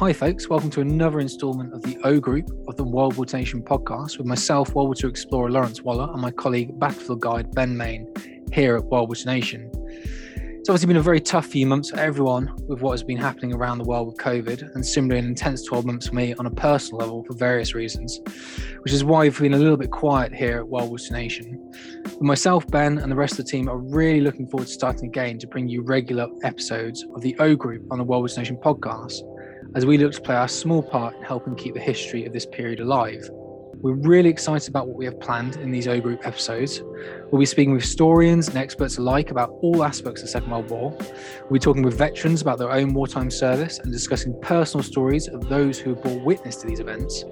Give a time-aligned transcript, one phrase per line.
[0.00, 0.48] Hi, folks.
[0.48, 4.74] Welcome to another instalment of the O Group of the War Nation podcast with myself,
[4.74, 8.10] War explorer Lawrence Waller, and my colleague, Battlefield Guide Ben Main,
[8.50, 9.70] here at War Nation.
[10.36, 13.52] It's obviously been a very tough few months for everyone with what has been happening
[13.52, 16.50] around the world with COVID, and similarly an intense 12 months for me on a
[16.50, 18.20] personal level for various reasons,
[18.80, 21.74] which is why we've been a little bit quiet here at War Nation.
[22.04, 25.10] But myself, Ben, and the rest of the team are really looking forward to starting
[25.10, 29.24] again to bring you regular episodes of the O Group on the War Nation podcast,
[29.74, 32.46] as we look to play our small part in helping keep the history of this
[32.46, 33.28] period alive.
[33.82, 36.82] We're really excited about what we have planned in these O Group episodes.
[37.30, 40.68] We'll be speaking with historians and experts alike about all aspects of the Second World
[40.68, 40.90] War.
[41.42, 45.48] We'll be talking with veterans about their own wartime service and discussing personal stories of
[45.48, 47.24] those who have bore witness to these events,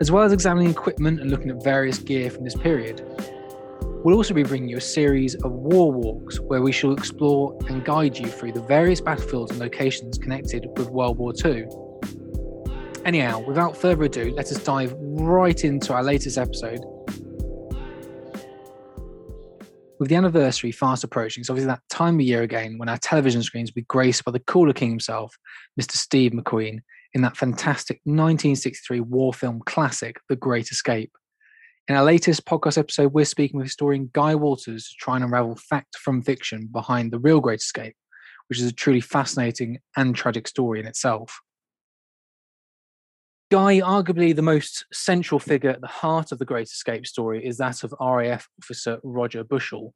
[0.00, 3.02] as well as examining equipment and looking at various gear from this period.
[4.04, 7.84] We'll also be bringing you a series of war walks where we shall explore and
[7.84, 11.66] guide you through the various battlefields and locations connected with World War II.
[13.04, 16.78] Anyhow, without further ado, let us dive right into our latest episode.
[19.98, 23.42] With the anniversary fast approaching, it's obviously that time of year again when our television
[23.42, 25.36] screens will be graced by the cooler king himself,
[25.78, 25.96] Mr.
[25.96, 26.82] Steve McQueen,
[27.14, 31.10] in that fantastic 1963 war film classic, The Great Escape.
[31.88, 35.56] In our latest podcast episode, we're speaking with historian Guy Walters to try and unravel
[35.56, 37.96] fact from fiction behind the real Great Escape,
[38.48, 41.40] which is a truly fascinating and tragic story in itself.
[43.50, 47.56] Guy, arguably the most central figure at the heart of the Great Escape story, is
[47.56, 49.94] that of RAF officer Roger Bushell.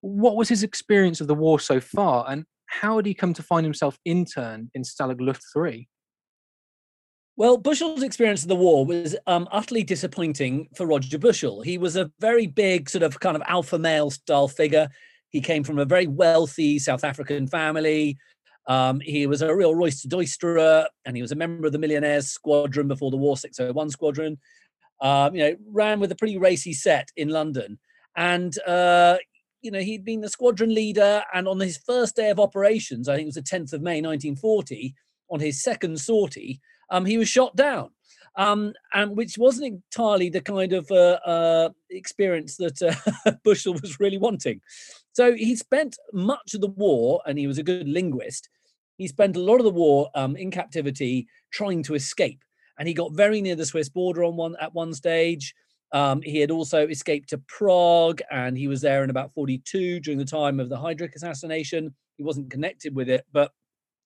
[0.00, 3.44] What was his experience of the war so far, and how did he come to
[3.44, 5.86] find himself interned in Stalag Luft 3?
[7.36, 11.62] Well, Bushell's experience of the war was um, utterly disappointing for Roger Bushell.
[11.62, 14.88] He was a very big, sort of kind of alpha male style figure.
[15.30, 18.18] He came from a very wealthy South African family.
[18.68, 22.28] Um, he was a real Royce Doisterer, and he was a member of the Millionaires
[22.28, 24.38] Squadron before the war, 601 Squadron.
[25.00, 27.78] Um, you know, ran with a pretty racy set in London.
[28.14, 29.16] And, uh,
[29.62, 31.24] you know, he'd been the squadron leader.
[31.32, 34.02] And on his first day of operations, I think it was the 10th of May,
[34.02, 34.94] 1940,
[35.30, 36.60] on his second sortie,
[36.92, 37.90] um, he was shot down.
[38.34, 44.00] Um, and which wasn't entirely the kind of uh, uh, experience that uh, Bushell was
[44.00, 44.62] really wanting.
[45.12, 48.48] So he spent much of the war, and he was a good linguist.
[48.96, 52.42] He spent a lot of the war um, in captivity trying to escape,
[52.78, 55.54] and he got very near the Swiss border on one at one stage.
[55.92, 60.18] Um, he had also escaped to Prague, and he was there in about 42 during
[60.18, 61.94] the time of the Heydrich assassination.
[62.16, 63.52] He wasn't connected with it, but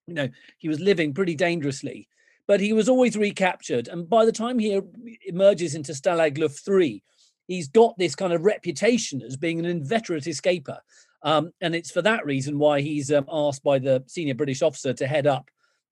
[0.08, 2.08] you know he was living pretty dangerously.
[2.48, 4.80] But he was always recaptured, and by the time he
[5.26, 7.02] emerges into Stalag Luft 3,
[7.48, 10.78] he's got this kind of reputation as being an inveterate escaper.
[11.22, 14.92] Um, and it's for that reason why he's um, asked by the senior British officer
[14.94, 15.50] to head up,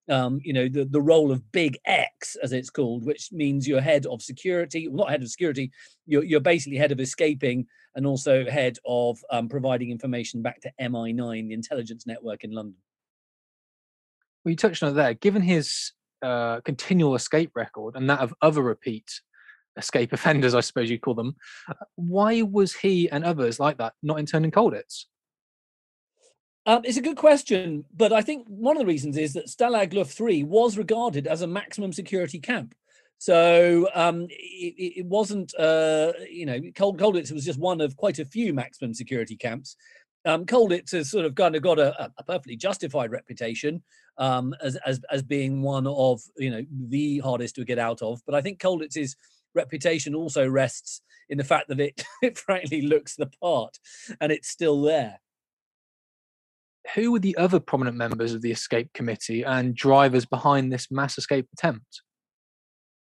[0.09, 3.81] um, you know, the, the role of Big X, as it's called, which means you're
[3.81, 5.73] head of security, well, not head of security,
[6.07, 7.67] you're, you're basically head of escaping
[7.97, 12.77] and also head of um, providing information back to MI9, the intelligence network in London.
[14.45, 15.15] Well, you touched on there.
[15.15, 15.93] Given his
[16.25, 19.21] uh, continual escape record and that of other repeat
[19.77, 21.37] escape offenders, I suppose you call them.
[21.69, 25.05] Uh, why was he and others like that not interned in Colditz?
[26.67, 29.93] Um, it's a good question, but I think one of the reasons is that Stalag
[29.93, 32.75] Luft 3 was regarded as a maximum security camp.
[33.19, 38.25] So um, it, it, wasn't, uh, you know, Colditz was just one of quite a
[38.25, 39.77] few maximum security camps.
[40.25, 43.83] Um, Colditz has sort of kind of got a, a perfectly justified reputation
[44.19, 48.21] um, as, as as being one of you know the hardest to get out of.
[48.25, 49.17] But I think Colditz is
[49.55, 53.79] reputation also rests in the fact that it, it frankly looks the part
[54.21, 55.21] and it's still there.
[56.95, 61.17] Who were the other prominent members of the escape committee and drivers behind this mass
[61.17, 62.03] escape attempt?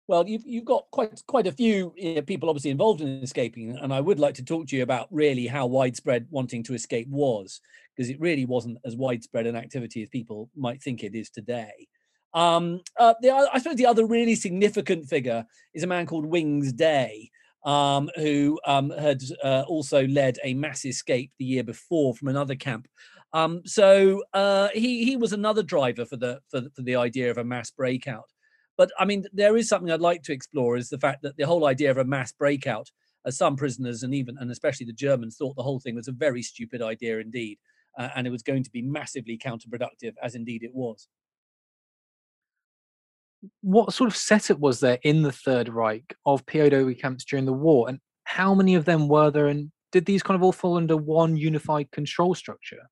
[0.08, 3.78] Well, you've, you've got quite quite a few you know, people obviously involved in escaping,
[3.78, 7.08] and I would like to talk to you about really how widespread wanting to escape
[7.10, 7.60] was,
[7.96, 11.88] because it really wasn't as widespread an activity as people might think it is today.
[12.36, 16.72] Um, uh, the, I suppose the other really significant figure is a man called Wings
[16.74, 17.32] Day,
[17.66, 22.56] um, who um, had uh, also led a mass escape the year before from another
[22.56, 22.88] camp.
[23.34, 27.40] Um, so uh, he he was another driver for the for, for the idea of
[27.40, 28.30] a mass breakout.
[28.78, 31.46] But I mean, there is something I'd like to explore is the fact that the
[31.46, 32.90] whole idea of a mass breakout,
[33.26, 36.12] as some prisoners and even and especially the Germans thought the whole thing was a
[36.12, 37.58] very stupid idea indeed,
[37.98, 41.08] uh, and it was going to be massively counterproductive, as indeed it was
[43.62, 47.54] what sort of setup was there in the Third Reich of POW camps during the
[47.54, 50.78] war, and how many of them were there, and did these kind of all fall
[50.78, 52.90] under one unified control structure?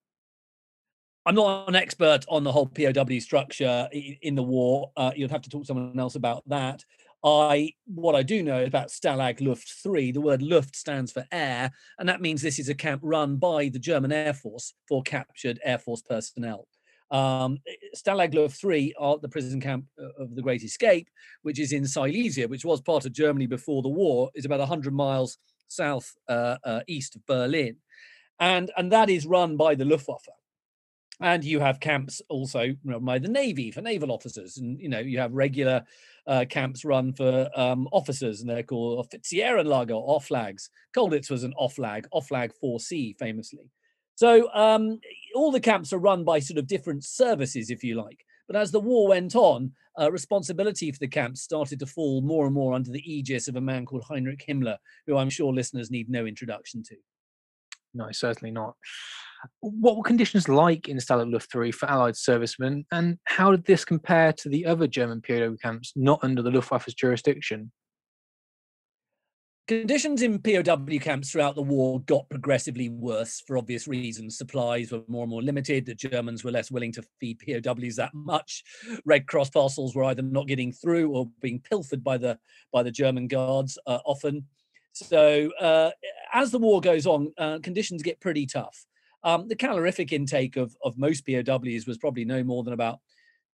[1.25, 4.91] I'm not an expert on the whole POW structure in the war.
[4.97, 6.83] Uh, you'd have to talk to someone else about that.
[7.23, 11.25] I what I do know is about Stalag Luft 3, the word Luft stands for
[11.31, 15.01] air, and that means this is a camp run by the German Air Force for
[15.01, 16.67] captured Air Force personnel.
[17.11, 17.59] Um,
[17.95, 21.07] Stalag Luft 3 are the prison camp uh, of the Great Escape,
[21.43, 24.93] which is in Silesia, which was part of Germany before the war, is about 100
[24.93, 25.37] miles
[25.69, 27.77] south uh, uh, east of Berlin.
[28.41, 30.27] And, and that is run by the Luftwaffe
[31.21, 34.99] and you have camps also run by the navy for naval officers and you know
[34.99, 35.83] you have regular
[36.27, 40.69] uh, camps run for um, officers and they're called Offizierenlager or Oflags.
[40.95, 43.69] Colditz was an Oflag, Oflag 4C famously.
[44.15, 44.99] So um,
[45.35, 48.25] all the camps are run by sort of different services, if you like.
[48.47, 52.45] But as the war went on, uh, responsibility for the camps started to fall more
[52.45, 54.77] and more under the aegis of a man called Heinrich Himmler,
[55.07, 56.95] who I'm sure listeners need no introduction to.
[57.93, 58.75] No, certainly not.
[59.59, 63.85] What were conditions like in Stalag Luft 3 for Allied servicemen, and how did this
[63.85, 67.71] compare to the other German POW camps not under the Luftwaffe's jurisdiction?
[69.65, 74.37] Conditions in POW camps throughout the war got progressively worse for obvious reasons.
[74.37, 75.85] Supplies were more and more limited.
[75.85, 78.61] The Germans were less willing to feed POWs that much.
[79.05, 82.37] Red Cross parcels were either not getting through or being pilfered by the
[82.73, 84.47] by the German guards uh, often.
[84.91, 85.91] So uh,
[86.33, 88.85] as the war goes on, uh, conditions get pretty tough.
[89.23, 92.99] Um, the calorific intake of, of most POWs was probably no more than about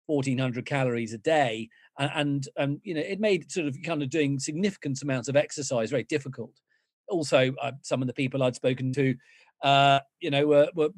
[0.08, 1.70] 1400 calories a day.
[1.98, 5.36] And, and, and, you know, it made sort of kind of doing significant amounts of
[5.36, 6.52] exercise very difficult.
[7.08, 9.16] Also, uh, some of the people I'd spoken to,
[9.64, 10.90] uh, you know, were, were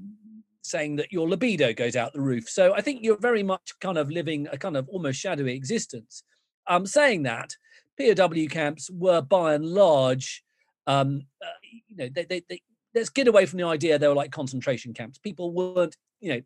[0.62, 2.48] saying that your libido goes out the roof.
[2.48, 6.24] So I think you're very much kind of living a kind of almost shadowy existence.
[6.68, 7.56] Um, saying that,
[8.00, 10.44] POW camps were by and large,
[10.88, 11.50] um, uh,
[11.88, 12.62] you know, they, they, they,
[12.94, 15.18] let's get away from the idea they were like concentration camps.
[15.18, 16.42] People weren't, you know,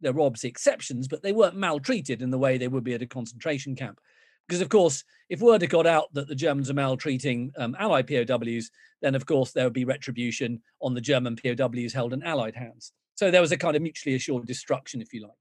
[0.00, 3.02] there were obviously exceptions, but they weren't maltreated in the way they would be at
[3.02, 4.00] a concentration camp.
[4.46, 8.06] Because of course, if word had got out that the Germans are maltreating um, Allied
[8.06, 8.70] POWs,
[9.00, 12.92] then of course there would be retribution on the German POWs held in Allied hands.
[13.14, 15.32] So there was a kind of mutually assured destruction, if you like.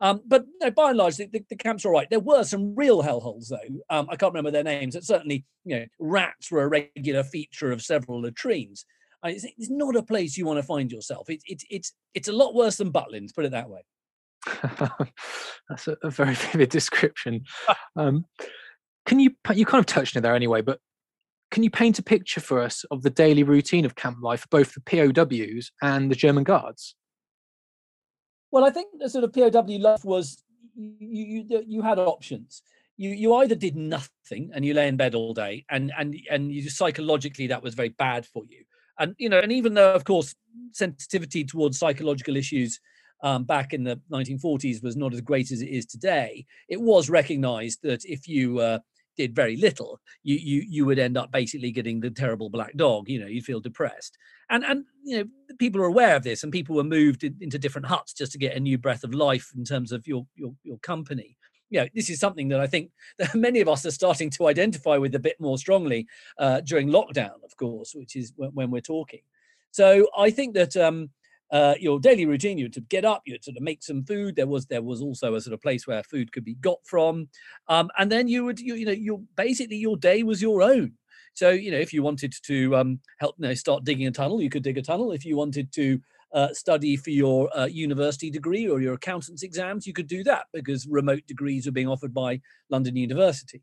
[0.00, 2.10] Um, but know, by and large, the, the, the, camps are all right.
[2.10, 3.84] There were some real hellholes, though.
[3.88, 4.94] Um, I can't remember their names.
[4.94, 8.84] But certainly, you know, rats were a regular feature of several latrines.
[9.24, 11.30] It's, not a place you want to find yourself.
[11.30, 13.84] It's it's it's it's a lot worse than Butlins, put it that way.
[15.68, 17.44] That's a, a, very vivid description.
[17.96, 18.26] Um,
[19.06, 20.78] can you you kind of touched on it there anyway, but
[21.50, 24.74] can you paint a picture for us of the daily routine of camp life, both
[24.74, 26.94] the POWs and the German guards?
[28.50, 30.42] Well, I think the sort of POW life was
[30.76, 32.62] you you, you had options.
[32.96, 36.52] You you either did nothing and you lay in bed all day, and and and
[36.52, 38.64] you psychologically that was very bad for you
[38.98, 40.34] and you know and even though of course
[40.72, 42.80] sensitivity towards psychological issues
[43.22, 47.08] um, back in the 1940s was not as great as it is today it was
[47.08, 48.78] recognized that if you uh,
[49.16, 53.08] did very little you you you would end up basically getting the terrible black dog
[53.08, 54.16] you know you'd feel depressed.
[54.50, 55.24] And and you know
[55.58, 58.38] people are aware of this and people were moved in, into different huts just to
[58.38, 61.36] get a new breath of life in terms of your your, your company
[61.74, 64.46] you know, this is something that I think that many of us are starting to
[64.46, 66.06] identify with a bit more strongly
[66.38, 69.22] uh, during lockdown, of course, which is when, when we're talking.
[69.72, 71.10] So I think that um,
[71.50, 73.82] uh, your daily routine, you had to get up, you had to sort of make
[73.82, 74.36] some food.
[74.36, 77.28] There was there was also a sort of place where food could be got from,
[77.66, 80.92] um, and then you would you, you know you basically your day was your own.
[81.32, 84.40] So you know if you wanted to um, help you know, start digging a tunnel,
[84.40, 85.10] you could dig a tunnel.
[85.10, 86.00] If you wanted to
[86.34, 90.46] uh, study for your uh, university degree or your accountant's exams, you could do that
[90.52, 93.62] because remote degrees are being offered by London University.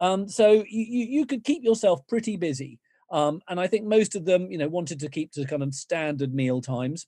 [0.00, 2.80] Um, so you, you could keep yourself pretty busy.
[3.10, 5.74] Um, and I think most of them, you know, wanted to keep to kind of
[5.74, 7.06] standard meal times.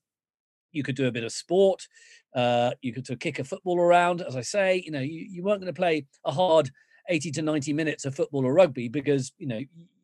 [0.73, 1.87] You could do a bit of sport.
[2.35, 4.23] Uh, you could kick a football around.
[4.23, 6.71] As I say, you know, you, you weren't going to play a hard
[7.09, 9.59] 80 to 90 minutes of football or rugby because, you know,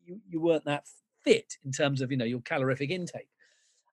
[0.05, 0.83] you, you weren't that
[1.23, 3.29] fit in terms of, you know, your calorific intake.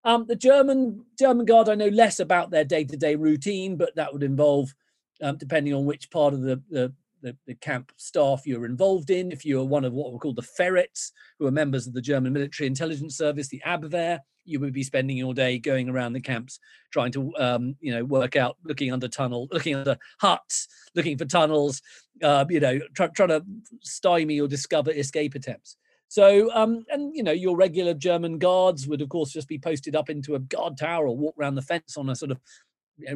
[0.05, 3.95] Um, the German German guard, I know less about their day to day routine, but
[3.97, 4.75] that would involve,
[5.23, 6.93] um, depending on which part of the, the,
[7.23, 9.33] the, the, camp staff you're involved in.
[9.33, 12.35] If you're one of what were called the ferrets, who are members of the German
[12.35, 16.61] military intelligence service, the Abwehr, you would be spending your day going around the camps,
[16.93, 21.25] trying to, um, you know, work out, looking under tunnel, looking under huts, looking for
[21.25, 21.81] tunnels,
[22.23, 23.43] uh, you know, try, trying to
[23.81, 25.77] stymie or discover escape attempts.
[26.09, 29.97] So, um, and you know, your regular German guards would, of course, just be posted
[29.97, 32.39] up into a guard tower or walk around the fence on a sort of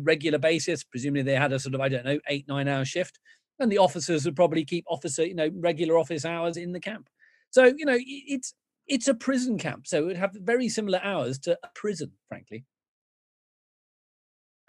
[0.00, 0.82] regular basis.
[0.84, 3.18] Presumably, they had a sort of I don't know eight nine hour shift,
[3.60, 7.08] and the officers would probably keep officer you know regular office hours in the camp.
[7.50, 8.54] So you know, it's
[8.86, 12.64] it's a prison camp, so it would have very similar hours to a prison, frankly.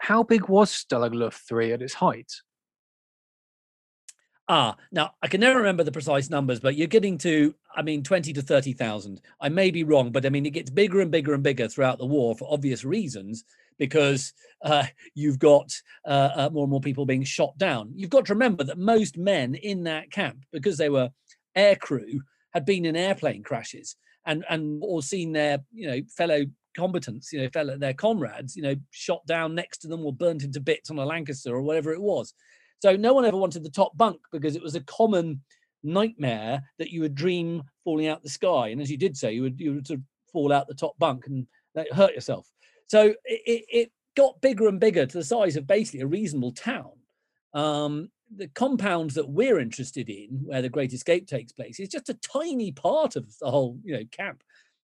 [0.00, 2.32] how big was Stalag Luft 3 at its height?
[4.52, 8.02] Ah, now I can never remember the precise numbers, but you're getting to, I mean,
[8.02, 9.20] 20 to 30,000.
[9.40, 11.98] I may be wrong, but I mean, it gets bigger and bigger and bigger throughout
[11.98, 13.44] the war for obvious reasons,
[13.78, 14.32] because
[14.64, 15.72] uh, you've got
[16.04, 17.92] uh, uh, more and more people being shot down.
[17.94, 21.10] You've got to remember that most men in that camp, because they were
[21.54, 22.20] air crew,
[22.52, 23.94] had been in airplane crashes
[24.26, 26.44] and and or seen their you know fellow
[26.76, 30.42] combatants, you know, fellow their comrades, you know, shot down next to them or burnt
[30.42, 32.34] into bits on a Lancaster or whatever it was.
[32.80, 35.42] So no one ever wanted the top bunk because it was a common
[35.82, 39.42] nightmare that you would dream falling out the sky, and as you did so, you
[39.42, 41.46] would you would sort of fall out the top bunk and
[41.92, 42.50] hurt yourself.
[42.88, 46.90] So it, it got bigger and bigger to the size of basically a reasonable town.
[47.54, 52.08] Um, the compounds that we're interested in, where the Great Escape takes place, is just
[52.08, 54.42] a tiny part of the whole, you know, camp,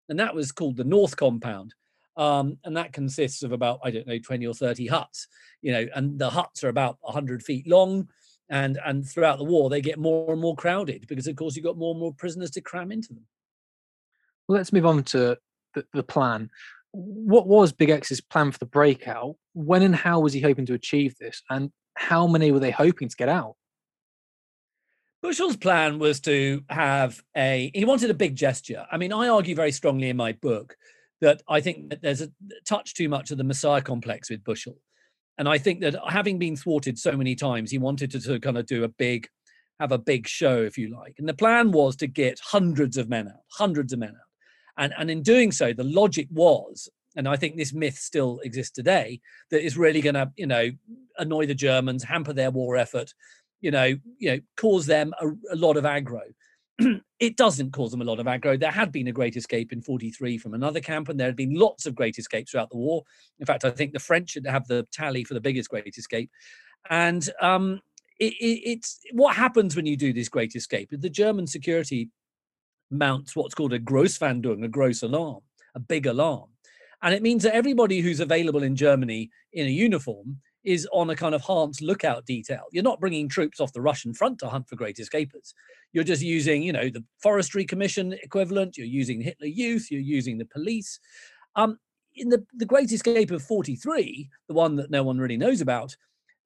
[0.10, 1.74] and that was called the North Compound.
[2.17, 5.27] Um, and that consists of about I don't know 20 or 30 huts,
[5.62, 8.07] you know, and the huts are about 100 feet long,
[8.50, 11.65] and and throughout the war they get more and more crowded because of course you've
[11.65, 13.25] got more and more prisoners to cram into them.
[14.48, 15.38] Well, let's move on to
[15.74, 16.50] the, the plan.
[16.91, 19.36] What was Big X's plan for the breakout?
[19.53, 21.41] When and how was he hoping to achieve this?
[21.50, 23.55] And how many were they hoping to get out?
[25.22, 28.86] Bushell's plan was to have a, he wanted a big gesture.
[28.91, 30.77] I mean, I argue very strongly in my book
[31.25, 32.29] that I think that there's a
[32.67, 34.77] touch too much of the Messiah complex with Bushell.
[35.39, 38.60] And I think that having been thwarted so many times, he wanted to, to kind
[38.60, 39.27] of do a big,
[39.79, 41.15] have a big show, if you like.
[41.17, 44.84] And the plan was to get hundreds of men out, hundreds of men out.
[44.84, 48.74] And, and in doing so, the logic was, and I think this myth still exists
[48.74, 50.70] today, that it's really going to, you know,
[51.17, 53.15] annoy the Germans, hamper their war effort,
[53.62, 56.22] you know, you know, cause them a, a lot of aggro.
[57.20, 58.60] it doesn't cause them a lot of aggro.
[58.60, 61.53] There had been a great escape in 43 from another camp, and there had been
[61.53, 63.03] lots of great escapes throughout the war.
[63.39, 66.29] In fact, I think the French should have the tally for the biggest great escape.
[66.89, 67.82] And um,
[68.20, 70.89] it, it, it's what happens when you do this great escape.
[70.91, 72.10] The German security
[72.91, 75.41] mounts what's called a Grossfahndung, a gross alarm,
[75.75, 76.50] a big alarm.
[77.01, 81.15] And it means that everybody who's available in Germany in a uniform is on a
[81.15, 82.63] kind of Hans lookout detail.
[82.72, 85.53] You're not bringing troops off the Russian front to hunt for great escapers.
[85.93, 88.77] You're just using, you know, the Forestry Commission equivalent.
[88.77, 89.89] You're using Hitler Youth.
[89.91, 91.00] You're using the police.
[91.55, 91.79] Um,
[92.15, 95.95] in the, the Great Escape of 43, the one that no one really knows about,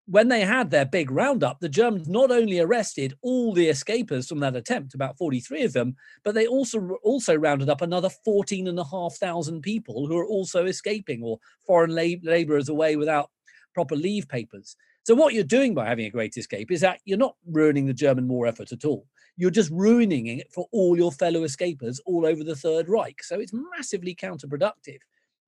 [0.10, 4.40] when they had their big roundup, the Germans not only arrested all the escapers from
[4.40, 8.80] that attempt, about 43 of them, but they also also rounded up another 14 and
[8.80, 13.30] a half thousand people who are also escaping or foreign lab- laborers away without
[13.74, 14.76] proper leave papers.
[15.04, 17.94] So what you're doing by having a great escape is that you're not ruining the
[17.94, 19.06] German war effort at all.
[19.38, 23.24] You're just ruining it for all your fellow escapers all over the Third Reich.
[23.24, 25.00] So it's massively counterproductive.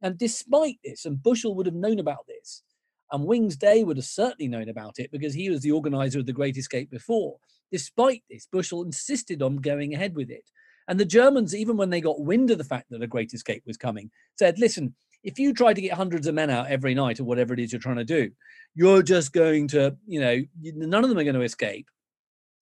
[0.01, 2.63] And despite this, and Bushell would have known about this,
[3.11, 6.25] and Wings Day would have certainly known about it because he was the organizer of
[6.25, 7.37] the Great Escape before.
[7.71, 10.49] Despite this, Bushell insisted on going ahead with it.
[10.87, 13.63] And the Germans, even when they got wind of the fact that a Great Escape
[13.65, 14.09] was coming,
[14.39, 17.53] said, listen, if you try to get hundreds of men out every night or whatever
[17.53, 18.31] it is you're trying to do,
[18.75, 21.87] you're just going to, you know, none of them are going to escape.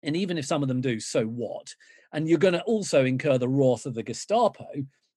[0.03, 1.73] And even if some of them do, so what?
[2.11, 4.67] And you're going to also incur the wrath of the Gestapo,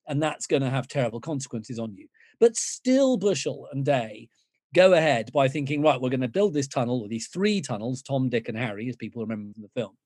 [0.07, 2.07] and that's going to have terrible consequences on you.
[2.39, 4.29] But still, Bushell and Day
[4.75, 8.03] go ahead by thinking, right, we're going to build this tunnel, or these three tunnels,
[8.03, 9.97] Tom, Dick, and Harry, as people remember from the film.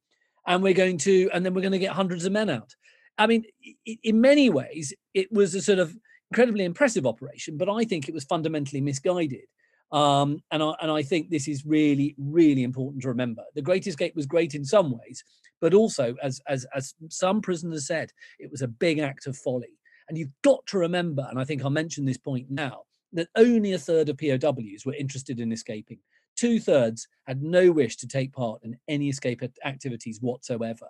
[0.46, 2.74] And we're going to, and then we're going to get hundreds of men out.
[3.18, 3.44] I mean,
[3.84, 5.94] in many ways, it was a sort of
[6.30, 9.46] incredibly impressive operation, but I think it was fundamentally misguided.
[9.92, 13.42] Um, and, I, and I think this is really, really important to remember.
[13.54, 15.24] The Great Escape was great in some ways,
[15.60, 19.78] but also, as, as, as some prisoners said, it was a big act of folly.
[20.08, 22.82] And you've got to remember, and I think I'll mention this point now,
[23.12, 25.98] that only a third of POWs were interested in escaping.
[26.36, 30.86] Two thirds had no wish to take part in any escape activities whatsoever.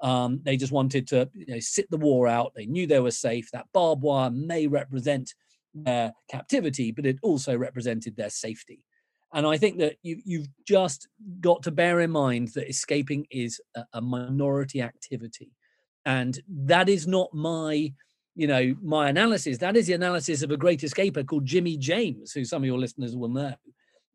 [0.00, 2.52] Um, they just wanted to you know, sit the war out.
[2.54, 3.50] They knew they were safe.
[3.52, 5.34] That barbed wire may represent
[5.74, 8.84] their captivity, but it also represented their safety.
[9.32, 11.08] And I think that you, you've just
[11.40, 15.50] got to bear in mind that escaping is a, a minority activity.
[16.06, 17.92] And that is not my
[18.38, 22.30] you know my analysis that is the analysis of a great escaper called jimmy james
[22.30, 23.52] who some of your listeners will know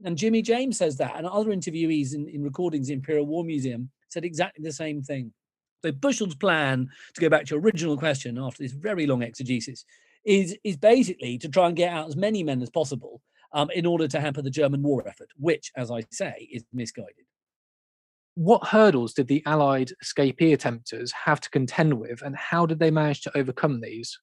[0.05, 3.91] and jimmy james says that and other interviewees in, in recordings in imperial war museum
[4.07, 5.31] said exactly the same thing
[5.83, 9.85] so Bushell's plan, to go back to your original question after this very long exegesis,
[10.25, 13.21] is is basically to try and get out as many men as possible
[13.51, 17.25] um, in order to hamper the German war effort, which, as I say, is misguided.
[18.35, 22.89] What hurdles did the Allied escapee attempters have to contend with, and how did they
[22.89, 24.17] manage to overcome these?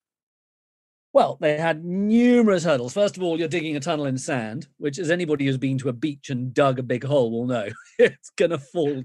[1.12, 2.95] Well, they had numerous hurdles.
[2.95, 5.88] First of all, you're digging a tunnel in sand, which, as anybody who's been to
[5.88, 9.02] a beach and dug a big hole will know, it's going to fall,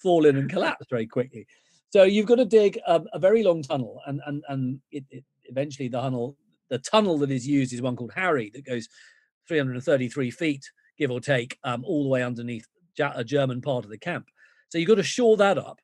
[0.00, 1.46] fall in and collapse very quickly.
[1.90, 5.24] So you've got to dig a, a very long tunnel, and and and it, it,
[5.44, 6.36] eventually the tunnel,
[6.68, 8.88] the tunnel that is used is one called Harry that goes
[9.48, 12.66] 333 feet, give or take, um, all the way underneath
[13.00, 14.26] a German part of the camp.
[14.68, 15.80] So you've got to shore that up.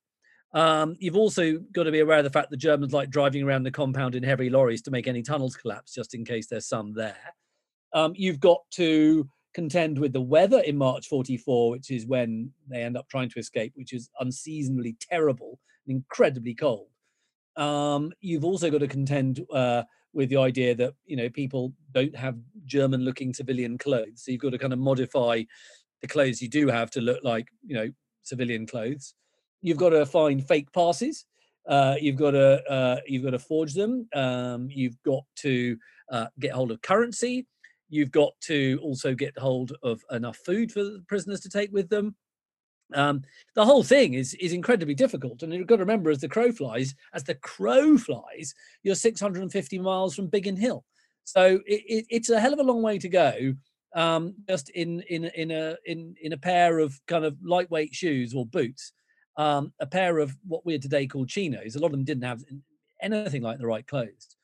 [0.53, 3.65] Um, you've also got to be aware of the fact the Germans like driving around
[3.65, 6.93] the compound in heavy lorries to make any tunnels collapse, just in case there's some
[6.95, 7.35] there.
[7.93, 12.83] Um, you've got to contend with the weather in March 44, which is when they
[12.83, 16.89] end up trying to escape, which is unseasonably terrible incredibly cold.
[17.57, 22.17] Um, you've also got to contend uh, with the idea that you know people don't
[22.17, 25.43] have German-looking civilian clothes, so you've got to kind of modify
[26.01, 27.89] the clothes you do have to look like you know
[28.23, 29.15] civilian clothes.
[29.63, 31.25] You've got to find fake passes.
[31.67, 34.09] Uh, you've got to uh, you've got to forge them.
[34.15, 35.77] Um, you've got to
[36.11, 37.47] uh, get hold of currency.
[37.89, 41.89] You've got to also get hold of enough food for the prisoners to take with
[41.89, 42.17] them.
[42.95, 43.23] Um,
[43.55, 46.53] the whole thing is is incredibly difficult, and you've got to remember, as the crow
[46.53, 50.85] flies, as the crow flies, you're 650 miles from Biggin Hill,
[51.25, 53.55] so it, it, it's a hell of a long way to go
[53.95, 58.35] um, just in in in a in in a pair of kind of lightweight shoes
[58.35, 58.93] or boots,
[59.37, 61.77] um, a pair of what we're today called chinos.
[61.77, 62.43] A lot of them didn't have
[63.01, 64.37] anything like the right clothes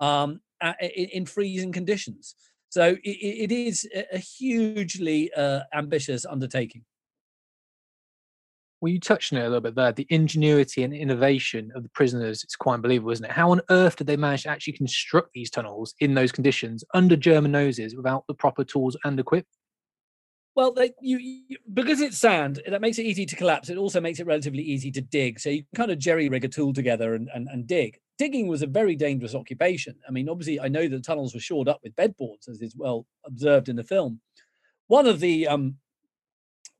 [0.00, 0.40] um,
[0.80, 2.34] in, in, freezing conditions.
[2.68, 6.84] So it, it is a hugely uh, ambitious undertaking.
[8.80, 9.90] Well, you touched on it a little bit there.
[9.92, 13.32] The ingenuity and innovation of the prisoners, it's quite unbelievable, isn't it?
[13.32, 17.16] How on earth did they manage to actually construct these tunnels in those conditions under
[17.16, 19.48] German noses without the proper tools and equipment?
[20.54, 23.68] Well, they, you, you, because it's sand, that makes it easy to collapse.
[23.68, 25.38] It also makes it relatively easy to dig.
[25.40, 27.98] So you can kind of jerry rig a tool together and, and, and dig.
[28.16, 29.94] Digging was a very dangerous occupation.
[30.08, 32.74] I mean, obviously, I know that the tunnels were shored up with bedboards, as is
[32.76, 34.20] well observed in the film.
[34.88, 35.76] One of the um,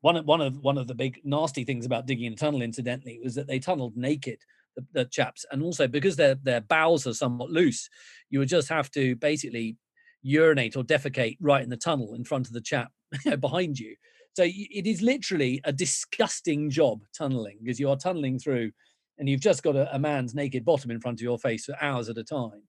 [0.01, 3.19] one of one of one of the big nasty things about digging a tunnel, incidentally,
[3.23, 4.39] was that they tunneled naked.
[4.75, 7.89] The, the chaps, and also because their their bowels are somewhat loose,
[8.29, 9.77] you would just have to basically
[10.21, 12.91] urinate or defecate right in the tunnel in front of the chap
[13.39, 13.95] behind you.
[14.33, 18.71] So it is literally a disgusting job tunneling because you are tunneling through
[19.17, 21.75] and you've just got a, a, man's naked bottom in front of your face for
[21.81, 22.63] hours at a time.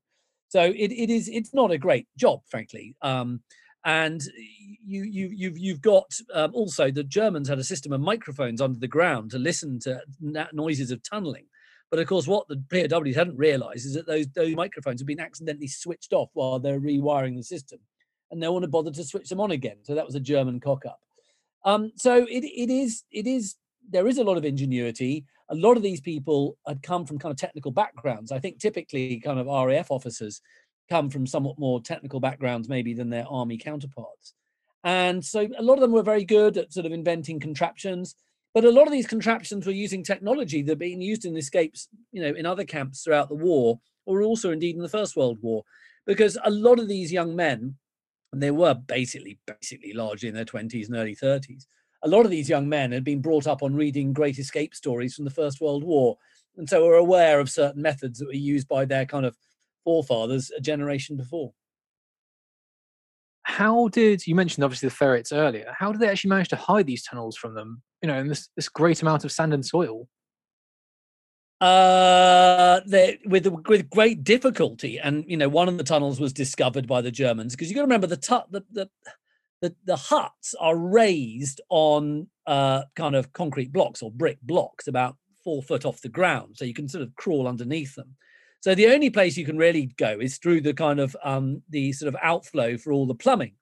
[0.49, 2.97] So it, it is it's not a great job, frankly.
[3.03, 3.43] Um,
[3.85, 4.23] and
[4.85, 8.79] you you you've you've got um, also the Germans had a system of microphones under
[8.79, 10.01] the ground to listen to
[10.53, 11.47] noises of tunneling.
[11.91, 15.21] But of course, what the POWs hadn't realised is that those those microphones had been
[15.21, 17.81] accidentally switched off while they're rewiring the system,
[18.31, 19.79] and no one had bothered to switch them on again.
[19.83, 21.01] So that was a German cock up.
[21.65, 23.57] Um, so it it is it is
[23.89, 25.25] there is a lot of ingenuity.
[25.49, 28.31] A lot of these people had come from kind of technical backgrounds.
[28.31, 30.41] I think typically kind of RAF officers
[30.91, 34.35] come from somewhat more technical backgrounds maybe than their army counterparts.
[34.83, 38.15] And so a lot of them were very good at sort of inventing contraptions,
[38.55, 41.89] but a lot of these contraptions were using technology that had been used in escapes,
[42.13, 45.39] you know, in other camps throughout the war, or also indeed in the First World
[45.41, 45.63] War,
[46.07, 47.77] because a lot of these young men,
[48.33, 51.67] and they were basically basically largely in their 20s and early 30s,
[52.03, 55.15] a lot of these young men had been brought up on reading great escape stories
[55.15, 56.17] from the First World War,
[56.57, 59.37] and so were aware of certain methods that were used by their kind of
[59.85, 61.53] forefathers a generation before.
[63.43, 65.75] How did you mentioned obviously the ferrets earlier?
[65.77, 67.83] How did they actually manage to hide these tunnels from them?
[68.03, 70.09] You know, in this this great amount of sand and soil.
[71.61, 76.87] Uh, they, with with great difficulty, and you know, one of the tunnels was discovered
[76.87, 78.89] by the Germans because you got to remember the, tu- the the
[79.61, 85.17] the the huts are raised on uh kind of concrete blocks or brick blocks about
[85.45, 88.17] four foot off the ground, so you can sort of crawl underneath them.
[88.61, 91.93] So the only place you can really go is through the kind of um, the
[91.93, 93.55] sort of outflow for all the plumbing.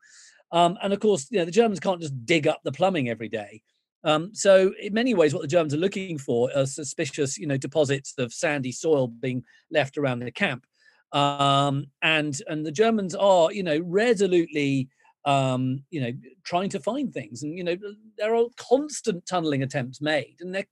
[0.51, 3.29] Um, and of course, you know, the Germans can't just dig up the plumbing every
[3.29, 3.63] day.
[4.05, 7.57] Um, so in many ways, what the Germans are looking for are suspicious, you know,
[7.57, 10.65] deposits of sandy soil being left around the camp.
[11.13, 14.89] Um, and and the Germans are, you know, resolutely,
[15.25, 16.13] um, you know,
[16.45, 17.43] trying to find things.
[17.43, 17.77] And you know,
[18.17, 20.67] there are constant tunneling attempts made, and they're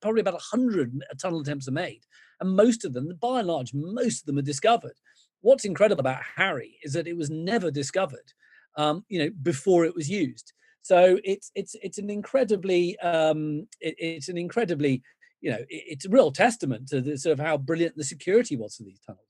[0.00, 2.00] probably about a hundred tunnel attempts are made
[2.40, 4.94] and most of them, by and large, most of them are discovered.
[5.40, 8.32] What's incredible about Harry is that it was never discovered,
[8.76, 10.52] um, you know, before it was used.
[10.82, 15.02] So it's it's it's an incredibly um, it, it's an incredibly
[15.40, 18.56] you know it, it's a real testament to the sort of how brilliant the security
[18.56, 19.26] was for these tunnels.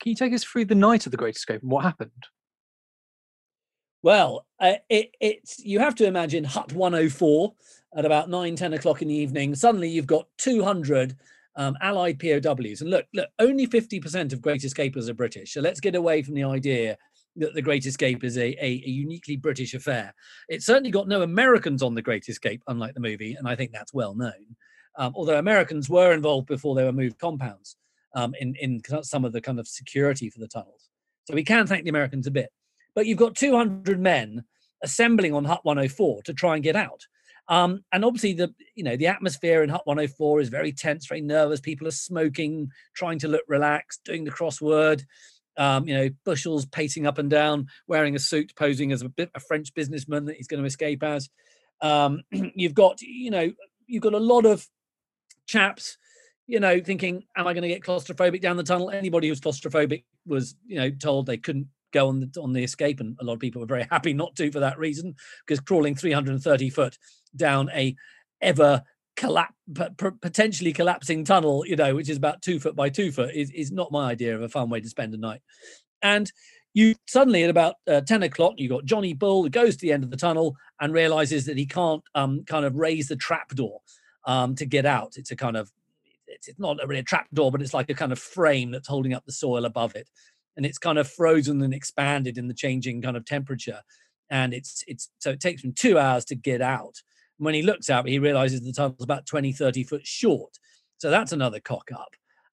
[0.00, 2.12] Can you take us through the night of the Great Escape and what happened?
[4.02, 7.52] Well, uh, it, it's you have to imagine Hut 104
[7.96, 9.54] at about 9, 10 o'clock in the evening.
[9.54, 11.16] Suddenly you've got 200
[11.56, 12.80] um, Allied POWs.
[12.80, 15.52] And look, look, only 50% of Great Escapers are British.
[15.52, 16.96] So let's get away from the idea
[17.36, 20.14] that the Great Escape is a, a, a, uniquely British affair.
[20.48, 23.72] It certainly got no Americans on the Great Escape, unlike the movie, and I think
[23.72, 24.56] that's well known.
[24.96, 27.76] Um, although Americans were involved before they were moved compounds
[28.14, 30.88] um, in, in some of the kind of security for the tunnels.
[31.26, 32.50] So we can thank the Americans a bit.
[32.98, 34.42] But you've got 200 men
[34.82, 37.06] assembling on Hut 104 to try and get out.
[37.46, 41.20] Um, and obviously, the you know the atmosphere in Hut 104 is very tense, very
[41.20, 41.60] nervous.
[41.60, 45.04] People are smoking, trying to look relaxed, doing the crossword.
[45.56, 49.30] Um, you know, Bushell's pacing up and down, wearing a suit, posing as a, bit,
[49.32, 51.30] a French businessman that he's going to escape as.
[51.80, 53.52] Um, you've got, you know,
[53.86, 54.66] you've got a lot of
[55.46, 55.98] chaps,
[56.48, 60.02] you know, thinking, "Am I going to get claustrophobic down the tunnel?" Anybody who's claustrophobic
[60.26, 63.34] was, you know, told they couldn't go on the on the escape, and a lot
[63.34, 65.14] of people were very happy not to for that reason,
[65.46, 66.98] because crawling 330 foot
[67.36, 67.94] down a
[68.40, 68.82] ever
[69.18, 69.54] collapse,
[70.20, 73.72] potentially collapsing tunnel, you know, which is about two foot by two foot, is, is
[73.72, 75.40] not my idea of a fun way to spend a night.
[76.02, 76.30] And
[76.72, 80.04] you suddenly at about uh, 10 o'clock, you got Johnny Bull goes to the end
[80.04, 83.80] of the tunnel and realizes that he can't um, kind of raise the trap door
[84.24, 85.14] um, to get out.
[85.16, 85.68] It's a kind of,
[86.28, 88.86] it's, it's not really a trap door, but it's like a kind of frame that's
[88.86, 90.08] holding up the soil above it.
[90.58, 93.80] And it's kind of frozen and expanded in the changing kind of temperature.
[94.28, 97.00] And it's, it's, so it takes him two hours to get out
[97.38, 100.58] And when he looks out, he realizes the tunnel's about 20, 30 foot short.
[100.98, 102.10] So that's another cock up.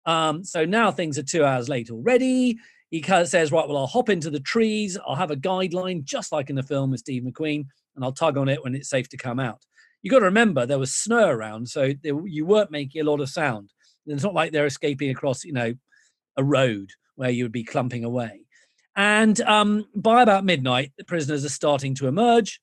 [0.07, 2.59] Um, so now things are two hours late already.
[2.91, 4.99] He kind of says, right, well, I'll hop into the trees.
[5.05, 8.37] I'll have a guideline, just like in the film with Steve McQueen, and I'll tug
[8.37, 9.65] on it when it's safe to come out.
[10.03, 13.31] You got to remember there was snow around, so you weren't making a lot of
[13.31, 13.73] sound.
[14.07, 15.73] It's not like they're escaping across, you know,
[16.37, 18.47] a road where you would be clumping away.
[18.97, 22.61] And um, by about midnight, the prisoners are starting to emerge.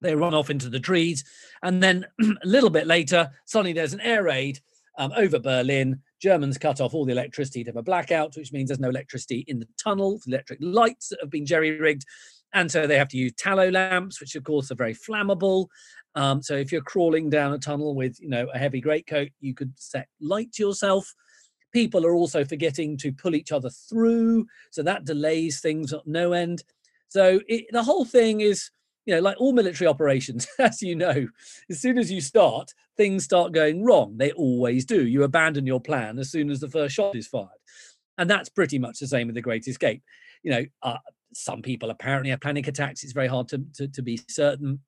[0.00, 1.24] They run off into the trees.
[1.62, 4.60] And then a little bit later, suddenly there's an air raid
[4.98, 6.00] um, over Berlin.
[6.20, 9.44] Germans cut off all the electricity to have a blackout, which means there's no electricity
[9.48, 12.04] in the tunnel, electric lights that have been jerry rigged.
[12.52, 15.66] And so they have to use tallow lamps, which of course are very flammable.
[16.14, 19.54] Um, so if you're crawling down a tunnel with, you know, a heavy greatcoat, you
[19.54, 21.14] could set light to yourself.
[21.76, 26.32] People are also forgetting to pull each other through, so that delays things at no
[26.32, 26.64] end.
[27.08, 28.70] So it, the whole thing is
[29.04, 31.28] you know, like all military operations, as you know,
[31.68, 34.16] as soon as you start, things start going wrong.
[34.16, 35.06] They always do.
[35.06, 37.50] You abandon your plan as soon as the first shot is fired.
[38.16, 40.02] And that's pretty much the same with the Great Escape.
[40.42, 40.96] You know, uh,
[41.34, 43.04] some people apparently have panic attacks.
[43.04, 44.80] It's very hard to, to, to be certain.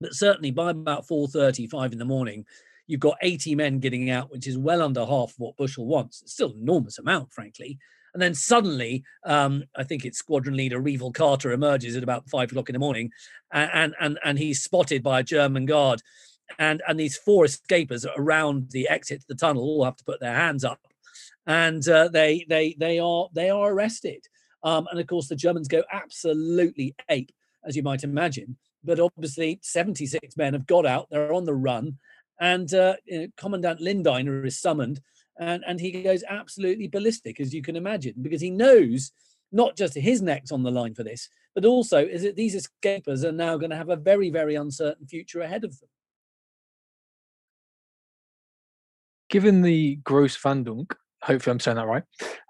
[0.00, 2.46] But certainly by about 4.35 in the morning,
[2.86, 6.22] you've got 80 men getting out, which is well under half of what Bushell wants.
[6.22, 7.78] It's still an enormous amount, frankly.
[8.12, 12.68] And then suddenly, um, I think it's squadron leader Reavell-Carter emerges at about five o'clock
[12.68, 13.10] in the morning,
[13.52, 16.00] and and and he's spotted by a German guard,
[16.60, 20.20] and and these four escapers around the exit to the tunnel all have to put
[20.20, 20.78] their hands up,
[21.48, 24.24] and uh, they they they are they are arrested,
[24.62, 27.32] um, and of course the Germans go absolutely ape,
[27.66, 28.56] as you might imagine.
[28.84, 31.98] But obviously, 76 men have got out; they're on the run,
[32.40, 35.00] and uh, you know, Commandant Lindeiner is summoned
[35.38, 39.12] and and he goes absolutely ballistic as you can imagine because he knows
[39.52, 43.24] not just his neck's on the line for this but also is that these escapers
[43.24, 45.88] are now going to have a very very uncertain future ahead of them.
[49.28, 50.90] Given the gross grossfahndung
[51.24, 52.04] hopefully i'm saying that right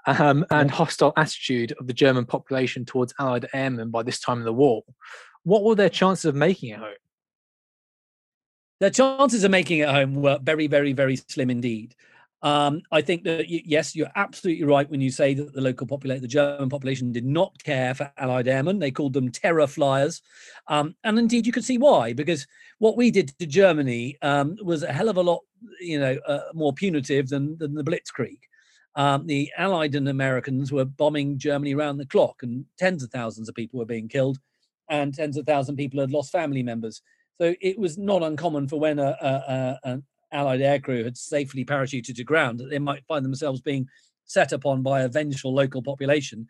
[0.06, 4.44] um, and hostile attitude of the german population towards allied airmen by this time of
[4.44, 4.82] the war
[5.44, 6.94] what were their chances of making it home
[8.80, 11.94] their chances of making it home were very very very slim indeed
[12.44, 16.20] um, I think that yes, you're absolutely right when you say that the local population,
[16.20, 18.78] the German population, did not care for Allied airmen.
[18.78, 20.20] They called them terror flyers,
[20.68, 22.12] um, and indeed you could see why.
[22.12, 22.46] Because
[22.80, 25.40] what we did to Germany um, was a hell of a lot,
[25.80, 28.40] you know, uh, more punitive than than the Blitzkrieg.
[28.94, 33.48] Um, the Allied and Americans were bombing Germany around the clock, and tens of thousands
[33.48, 34.38] of people were being killed,
[34.90, 37.00] and tens of thousands of people had lost family members.
[37.40, 42.16] So it was not uncommon for when a, a, a, Allied aircrew had safely parachuted
[42.16, 43.86] to ground, that they might find themselves being
[44.24, 46.46] set upon by a vengeful local population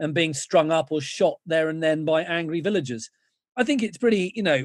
[0.00, 3.10] and being strung up or shot there and then by angry villagers.
[3.56, 4.64] I think it's pretty, you know,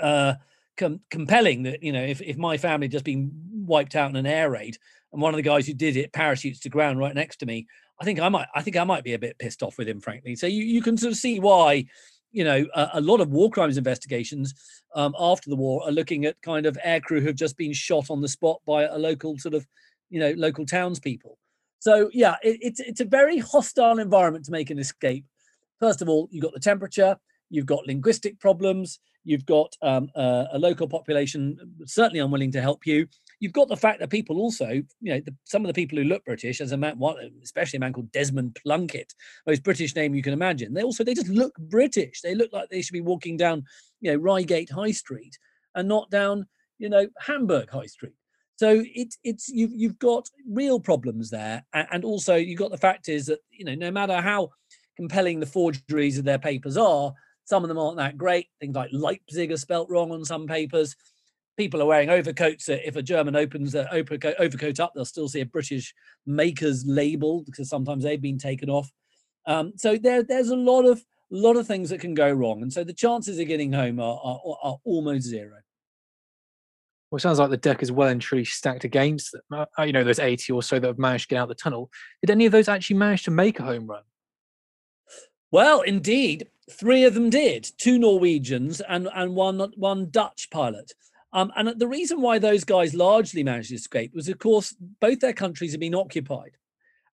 [0.00, 0.34] uh,
[0.76, 4.26] com- compelling that, you know, if, if my family just been wiped out in an
[4.26, 4.76] air raid
[5.12, 7.66] and one of the guys who did it parachutes to ground right next to me,
[8.00, 10.00] I think I might, I think I might be a bit pissed off with him,
[10.00, 10.36] frankly.
[10.36, 11.86] So you, you can sort of see why
[12.32, 14.54] you know, a, a, lot of war crimes investigations
[14.94, 18.20] um, after the war are looking at kind of aircrew who've just been shot on
[18.20, 19.66] the spot by a local sort of,
[20.10, 21.38] you know, local townspeople.
[21.80, 25.24] So yeah, it, it's it's a very hostile environment to make an escape.
[25.78, 27.16] First of all, you've got the temperature,
[27.50, 32.86] you've got linguistic problems, you've got um, a, a local population certainly unwilling to help
[32.86, 33.06] you.
[33.40, 36.04] You've got the fact that people also, you know, the, some of the people who
[36.04, 37.00] look British, as a man,
[37.42, 39.14] especially a man called Desmond Plunkett,
[39.46, 42.20] most British name you can imagine, they also they just look British.
[42.20, 43.64] They look like they should be walking down,
[44.00, 45.38] you know, Reigate High Street
[45.74, 46.46] and not down,
[46.78, 48.14] you know, Hamburg High Street.
[48.56, 53.08] So it's it's you've you've got real problems there, and also you've got the fact
[53.08, 54.50] is that you know no matter how
[54.96, 57.12] compelling the forgeries of their papers are,
[57.44, 58.48] some of them aren't that great.
[58.60, 60.96] Things like Leipzig are spelt wrong on some papers.
[61.58, 62.66] People are wearing overcoats.
[62.66, 65.92] That if a German opens their overcoat, overcoat up, they'll still see a British
[66.24, 68.90] maker's label because sometimes they've been taken off.
[69.44, 72.72] Um, so there, there's a lot of lot of things that can go wrong, and
[72.72, 75.56] so the chances of getting home are, are, are almost zero.
[77.10, 79.66] Well, it sounds like the deck is well and truly stacked against them.
[79.78, 81.90] Uh, you know, those 80 or so that have managed to get out the tunnel.
[82.22, 84.02] Did any of those actually manage to make a home run?
[85.50, 87.70] Well, indeed, three of them did.
[87.78, 90.92] Two Norwegians and and one one Dutch pilot.
[91.32, 95.20] Um, and the reason why those guys largely managed to escape was, of course, both
[95.20, 96.56] their countries had been occupied,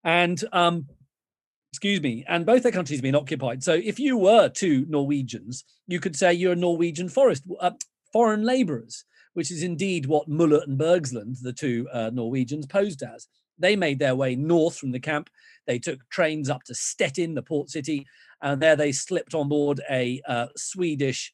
[0.05, 0.87] and um,
[1.73, 3.65] excuse me, and both their countries had been occupied.
[3.65, 7.73] So, if you were two Norwegians, you could say you're a Norwegian forest uh,
[8.13, 13.29] foreign labourers which is indeed what Muller and Bergsland, the two uh, Norwegians, posed as.
[13.59, 15.29] They made their way north from the camp.
[15.67, 18.07] They took trains up to Stettin, the port city,
[18.41, 21.33] and there they slipped on board a uh, Swedish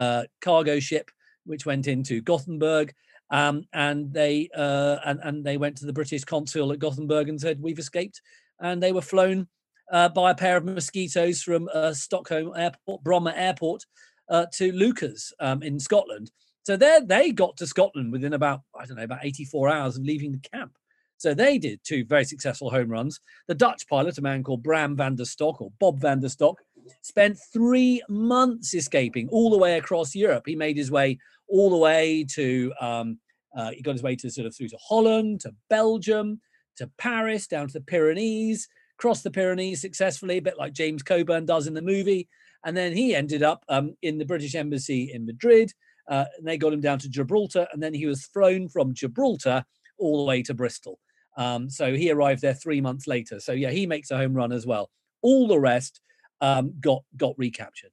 [0.00, 1.10] uh, cargo ship,
[1.44, 2.92] which went into Gothenburg.
[3.30, 7.40] Um, and they uh, and, and they went to the British consul at Gothenburg and
[7.40, 8.20] said, "We've escaped."
[8.60, 9.46] And they were flown
[9.92, 13.84] uh, by a pair of mosquitoes from uh, Stockholm Airport, Bromma Airport,
[14.30, 16.30] to Leuchars um, in Scotland
[16.64, 20.04] so there they got to Scotland within about, I don't know, about 84 hours of
[20.04, 20.72] leaving the camp.
[21.16, 23.20] So they did two very successful home runs.
[23.46, 26.60] The Dutch pilot, a man called Bram van der Stok or Bob van der Stok,
[27.02, 30.44] spent three months escaping all the way across Europe.
[30.46, 33.18] He made his way all the way to, um,
[33.56, 36.40] uh, he got his way to sort of through to Holland, to Belgium,
[36.76, 41.46] to Paris, down to the Pyrenees, crossed the Pyrenees successfully, a bit like James Coburn
[41.46, 42.28] does in the movie.
[42.64, 45.72] And then he ended up um, in the British Embassy in Madrid
[46.10, 49.64] uh, and they got him down to Gibraltar, and then he was thrown from Gibraltar
[49.96, 50.98] all the way to Bristol.
[51.36, 53.38] Um, so he arrived there three months later.
[53.38, 54.90] So yeah, he makes a home run as well.
[55.22, 56.00] All the rest
[56.40, 57.92] um, got got recaptured.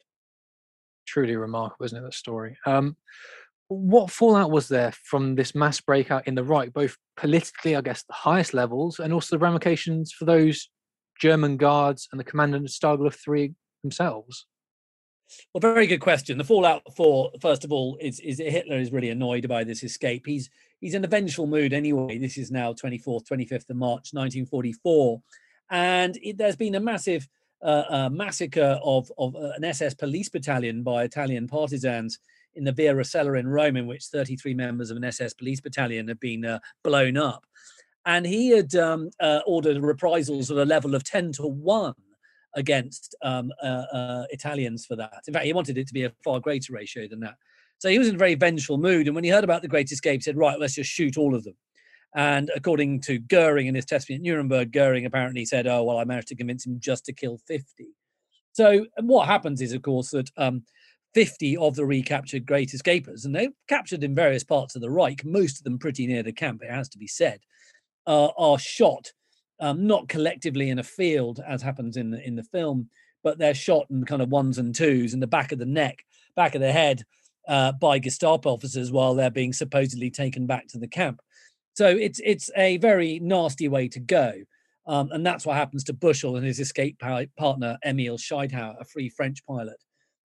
[1.06, 2.02] Truly remarkable, isn't it?
[2.02, 2.58] That story.
[2.66, 2.98] Um,
[3.70, 8.04] what fallout was there from this mass breakout in the Reich, both politically, I guess,
[8.04, 10.70] the highest levels, and also the ramifications for those
[11.20, 14.46] German guards and the commandant of three themselves?
[15.54, 16.38] Well, very good question.
[16.38, 20.26] The fallout for first of all is is Hitler is really annoyed by this escape.
[20.26, 22.18] He's he's in a vengeful mood anyway.
[22.18, 25.22] This is now 24th, 25th of March, 1944,
[25.72, 27.28] and it, there's been a massive
[27.62, 32.20] uh, uh, massacre of of uh, an SS police battalion by Italian partisans
[32.58, 36.08] in the Via Rasella in Rome, in which 33 members of an SS police battalion
[36.08, 37.46] had been uh, blown up.
[38.06, 41.94] And he had um, uh, ordered reprisals at a level of 10 to 1
[42.56, 45.24] against um, uh, uh, Italians for that.
[45.28, 47.36] In fact, he wanted it to be a far greater ratio than that.
[47.80, 49.08] So he was in a very vengeful mood.
[49.08, 51.36] And when he heard about the Great Escape, he said, right, let's just shoot all
[51.36, 51.56] of them.
[52.16, 56.04] And according to Goering in his testimony at Nuremberg, Goering apparently said, oh, well, I
[56.04, 57.88] managed to convince him just to kill 50.
[58.54, 60.64] So what happens is, of course, that um,
[61.14, 65.24] 50 of the recaptured Great Escapers, and they're captured in various parts of the Reich,
[65.24, 67.40] most of them pretty near the camp, it has to be said,
[68.08, 69.12] uh, are shot
[69.60, 72.90] um, not collectively in a field as happens in the in the film,
[73.24, 76.04] but they're shot in kind of ones and twos in the back of the neck,
[76.36, 77.04] back of the head,
[77.48, 81.22] uh, by Gestapo officers while they're being supposedly taken back to the camp.
[81.78, 84.34] So it's it's a very nasty way to go,
[84.88, 89.10] um, and that's what happens to Bushell and his escape partner Emil Scheidhauer, a free
[89.10, 89.78] French pilot,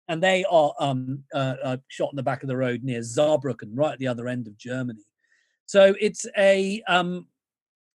[0.08, 3.72] and they are um, uh, uh, shot in the back of the road near Saarbrücken,
[3.74, 5.04] right at the other end of Germany.
[5.66, 7.26] So it's a um,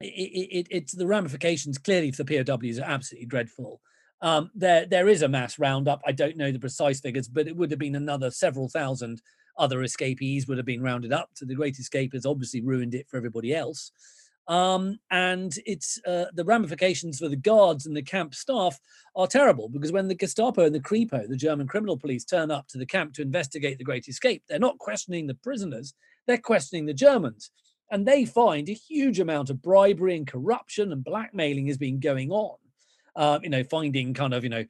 [0.02, 3.80] it, it, it's the ramifications clearly for the POWs are absolutely dreadful.
[4.24, 6.02] Um, there, there is a mass roundup.
[6.08, 9.22] I don't know the precise figures, but it would have been another several thousand
[9.58, 11.30] other escapees would have been rounded up.
[11.34, 13.92] So the Great Escape has obviously ruined it for everybody else.
[14.48, 18.78] Um, and it's uh, the ramifications for the guards and the camp staff
[19.16, 22.68] are terrible because when the Gestapo and the Kripo, the German criminal police, turn up
[22.70, 25.94] to the camp to investigate the Great Escape, they're not questioning the prisoners;
[26.28, 27.52] they're questioning the Germans
[27.94, 32.32] and they find a huge amount of bribery and corruption and blackmailing has been going
[32.32, 32.58] on.
[33.16, 34.66] Uh, you know, finding kind of you know,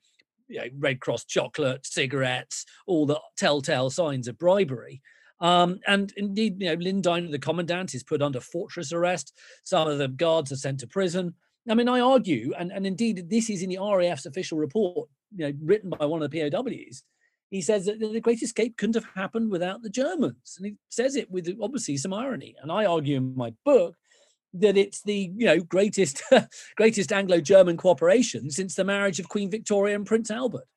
[0.54, 5.02] you know, Red Cross chocolate, cigarettes, all the telltale signs of bribery.
[5.40, 9.38] Um, and indeed, you know, Lindeiner, the commandant, is put under fortress arrest.
[9.64, 11.34] Some of the guards are sent to prison.
[11.70, 15.48] I mean, I argue, and, and indeed, this is in the RAF's official report, you
[15.48, 17.04] know, written by one of the POWs.
[17.50, 21.16] he says that the Great Escape couldn't have happened without the Germans, and he says
[21.16, 22.56] it with obviously some irony.
[22.62, 23.96] And I argue in my book
[24.56, 26.22] that it's the you know greatest
[26.78, 30.68] greatest Anglo-German cooperation since the marriage of Queen Victoria and Prince Albert.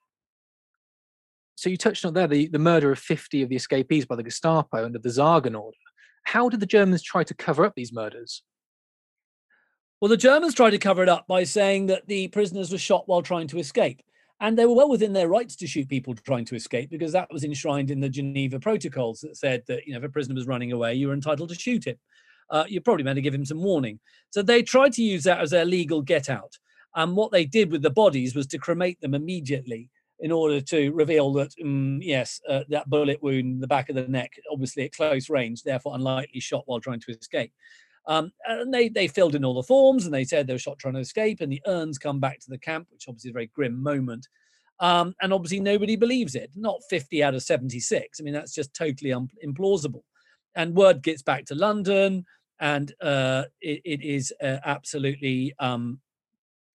[1.56, 4.22] So you touched on there the, the murder of 50 of the escapees by the
[4.22, 5.76] Gestapo under the Sagan order.
[6.24, 8.42] How did the Germans try to cover up these murders?
[10.00, 13.08] Well, the Germans tried to cover it up by saying that the prisoners were shot
[13.08, 14.02] while trying to escape.
[14.40, 17.32] And they were well within their rights to shoot people trying to escape because that
[17.32, 20.46] was enshrined in the Geneva Protocols that said that, you know, if a prisoner was
[20.46, 21.96] running away, you were entitled to shoot him.
[22.50, 23.98] Uh, you're probably meant to give him some warning.
[24.30, 26.52] So they tried to use that as their legal get out.
[26.94, 30.90] And what they did with the bodies was to cremate them immediately in order to
[30.92, 34.84] reveal that, um, yes, uh, that bullet wound in the back of the neck, obviously
[34.84, 37.52] at close range, therefore unlikely shot while trying to escape.
[38.08, 40.78] Um, and they, they filled in all the forms and they said they were shot
[40.78, 43.34] trying to escape, and the urns come back to the camp, which obviously is a
[43.34, 44.26] very grim moment.
[44.78, 46.50] Um, and obviously, nobody believes it.
[46.54, 48.20] Not 50 out of 76.
[48.20, 50.02] I mean, that's just totally un- implausible.
[50.54, 52.24] And word gets back to London,
[52.60, 56.00] and uh, it, it is uh, absolutely, um,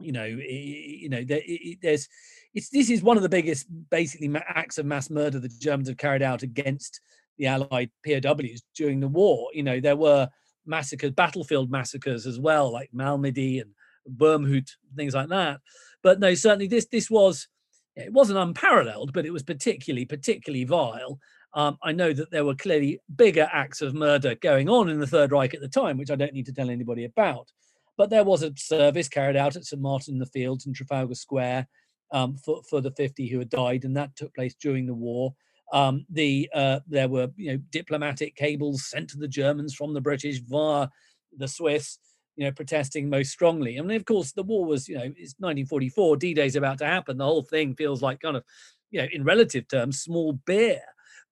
[0.00, 2.08] you know, you know, there, it, there's,
[2.54, 5.96] it's this is one of the biggest, basically, acts of mass murder the Germans have
[5.96, 7.00] carried out against
[7.36, 9.48] the Allied POWs during the war.
[9.52, 10.28] You know, there were
[10.66, 13.72] massacres, battlefield massacres as well, like Malmedy and
[14.16, 15.60] Wormhout, things like that.
[16.02, 17.48] But no, certainly this this was
[17.96, 21.18] it wasn't unparalleled, but it was particularly particularly vile.
[21.54, 25.06] Um, I know that there were clearly bigger acts of murder going on in the
[25.06, 27.50] Third Reich at the time, which I don't need to tell anybody about.
[27.96, 31.14] But there was a service carried out at St Martin in the Fields in Trafalgar
[31.14, 31.66] Square
[32.12, 35.34] um, for, for the 50 who had died, and that took place during the war.
[35.72, 40.00] Um, the uh, there were you know diplomatic cables sent to the Germans from the
[40.00, 40.88] British via
[41.37, 41.98] the Swiss,
[42.37, 43.78] you know, protesting most strongly.
[43.80, 46.16] Mean, of course, the war was you know it's 1944.
[46.16, 47.18] D-Day's about to happen.
[47.18, 48.44] The whole thing feels like kind of
[48.90, 50.80] you know in relative terms small beer,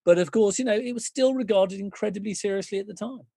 [0.07, 3.27] but of course you know it was still regarded incredibly seriously at the time.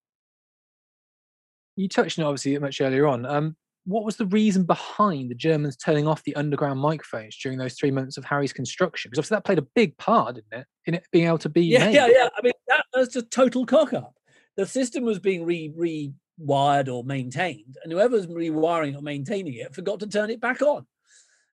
[1.75, 3.27] You touched on obviously much earlier on.
[3.27, 3.57] Um,
[3.87, 7.91] what was the reason behind the Germans turning off the underground microphones during those three
[7.91, 9.09] months of Harry's construction?
[9.09, 11.65] Because obviously that played a big part, didn't it, in it being able to be
[11.65, 11.95] yeah, made?
[11.95, 12.29] yeah, yeah.
[12.37, 14.15] I mean, that was just total cock up.
[14.57, 19.99] The system was being re rewired or maintained, and whoever's rewiring or maintaining it forgot
[20.01, 20.87] to turn it back on.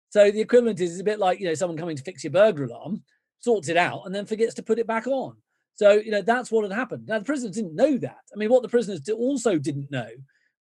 [0.10, 2.65] So the equivalent is a bit like you know someone coming to fix your burglar
[2.65, 3.03] alarm,
[3.39, 5.36] sorts it out, and then forgets to put it back on.
[5.76, 7.08] So you know that's what had happened.
[7.08, 8.17] Now the prisoners didn't know that.
[8.34, 10.10] I mean, what the prisoners also didn't know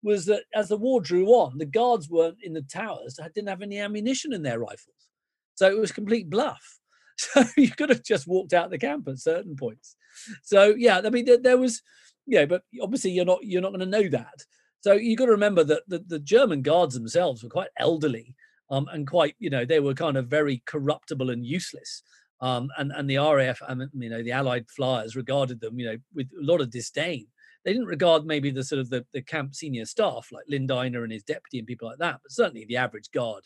[0.02, 3.62] was that as the war drew on, the guards weren't in the towers, didn't have
[3.62, 5.08] any ammunition in their rifles.
[5.54, 6.62] So it was complete bluff.
[7.18, 9.96] So you could have just walked out the camp at certain points.
[10.42, 11.80] So yeah, I mean there, there was,
[12.26, 14.44] yeah, but obviously you're not you're not going to know that.
[14.80, 18.36] So you've got to remember that the, the German guards themselves were quite elderly
[18.70, 22.02] um, and quite, you know, they were kind of very corruptible and useless.
[22.40, 25.86] Um, and and the RAF, I mean, you know, the Allied flyers regarded them, you
[25.86, 27.26] know, with a lot of disdain
[27.66, 31.10] they didn't regard maybe the sort of the, the camp senior staff like Lindeiner and
[31.10, 33.42] his deputy and people like that, but certainly the average guard,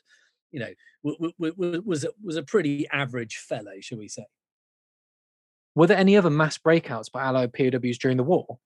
[0.53, 0.73] you know,
[1.03, 4.27] w- w- was a, was a pretty average fellow, shall we say?
[5.75, 8.59] Were there any other mass breakouts by Allied POWs during the war?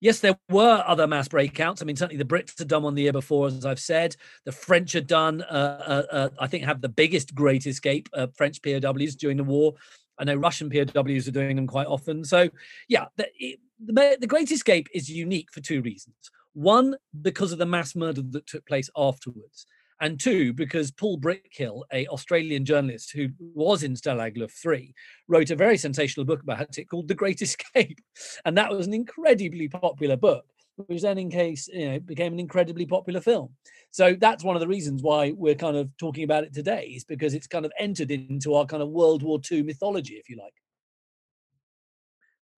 [0.00, 1.80] Yes, there were other mass breakouts.
[1.80, 4.14] I mean, certainly the Brits had done one the year before, as I've said.
[4.44, 8.60] The French had done, uh, uh, uh, I think, have the biggest Great Escape French
[8.62, 9.74] POWs during the war.
[10.18, 12.24] I know Russian POWs are doing them quite often.
[12.24, 12.50] So,
[12.88, 16.16] yeah, the, it, the, the Great Escape is unique for two reasons.
[16.52, 19.66] One, because of the mass murder that took place afterwards.
[20.00, 24.94] And two, because Paul Brickhill, a Australian journalist who was in Stalag Luft 3,
[25.26, 27.98] wrote a very sensational book about it called The Great Escape.
[28.44, 30.44] And that was an incredibly popular book,
[30.76, 33.54] which then in case, you know, became an incredibly popular film.
[33.90, 37.04] So that's one of the reasons why we're kind of talking about it today, is
[37.04, 40.36] because it's kind of entered into our kind of World War II mythology, if you
[40.36, 40.52] like.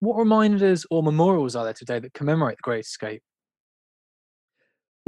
[0.01, 3.23] What reminders or memorials are there today that commemorate the Great Escape?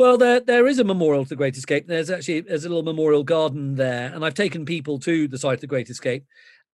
[0.00, 1.86] Well, there there is a memorial to the Great Escape.
[1.86, 5.56] There's actually there's a little memorial garden there, and I've taken people to the site
[5.56, 6.24] of the Great Escape.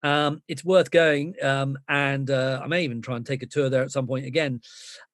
[0.05, 3.69] Um, it's worth going, um, and uh, I may even try and take a tour
[3.69, 4.61] there at some point again.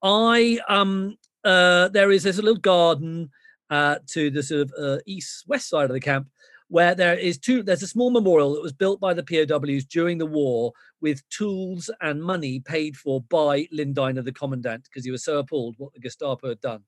[0.02, 3.30] I um, uh, there is there's a little garden
[3.70, 6.28] uh, to the sort of uh, east west side of the camp
[6.68, 10.18] where there is two there's a small memorial that was built by the POWs during
[10.18, 15.24] the war with tools and money paid for by Lindeiner, the commandant, because he was
[15.24, 16.82] so appalled what the Gestapo had done.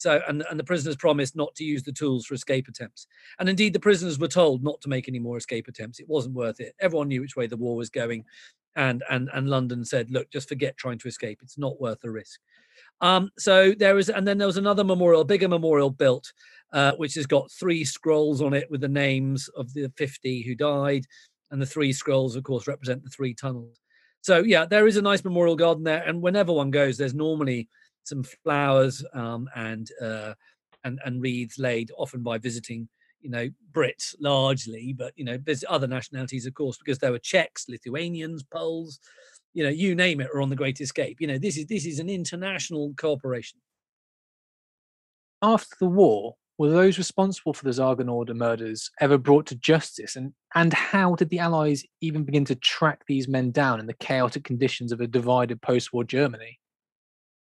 [0.00, 3.06] So, and, and the prisoners promised not to use the tools for escape attempts.
[3.38, 6.00] And indeed, the prisoners were told not to make any more escape attempts.
[6.00, 6.74] It wasn't worth it.
[6.80, 8.24] Everyone knew which way the war was going.
[8.76, 11.40] And, and, and London said, look, just forget trying to escape.
[11.42, 12.40] It's not worth the risk.
[13.02, 16.32] Um, so there was, and then there was another memorial, bigger memorial built
[16.72, 20.54] uh, which has got three scrolls on it with the names of the 50 who
[20.54, 21.06] died.
[21.50, 23.80] and the three scrolls, of course, represent the three tunnels.
[24.20, 27.68] So yeah, there is a nice memorial garden there, and whenever one goes, there's normally
[28.04, 30.34] some flowers um, and uh,
[30.84, 32.88] and and wreaths laid, often by visiting
[33.20, 37.18] you know Brits largely, but you know there's other nationalities, of course, because there were
[37.18, 38.98] Czechs, Lithuanians, Poles,
[39.52, 41.20] you know, you name it, are on the Great Escape.
[41.20, 43.58] You know, this is this is an international cooperation.
[45.42, 50.14] After the war, were those responsible for the Zagernorda murders ever brought to justice?
[50.14, 53.94] And, and how did the Allies even begin to track these men down in the
[53.94, 56.59] chaotic conditions of a divided post war Germany?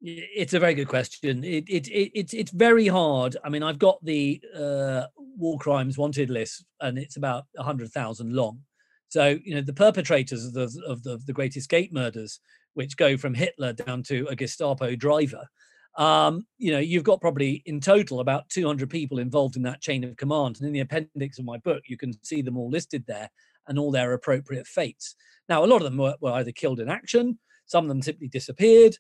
[0.07, 1.43] It's a very good question.
[1.45, 3.39] It, it, it, it's, it's very hard.
[3.43, 8.61] I mean, I've got the uh, war crimes wanted list, and it's about 100,000 long.
[9.09, 12.41] So, you know, the perpetrators of the, of the, the Great Escape murders,
[12.75, 15.49] which go from Hitler down to a Gestapo driver,
[15.97, 20.05] um, you know, you've got probably in total about 200 people involved in that chain
[20.05, 20.57] of command.
[20.59, 23.31] And in the appendix of my book, you can see them all listed there
[23.69, 25.15] and all their appropriate fates.
[25.49, 28.29] Now, a lot of them were, were either killed in action, some of them simply
[28.29, 28.99] disappeared,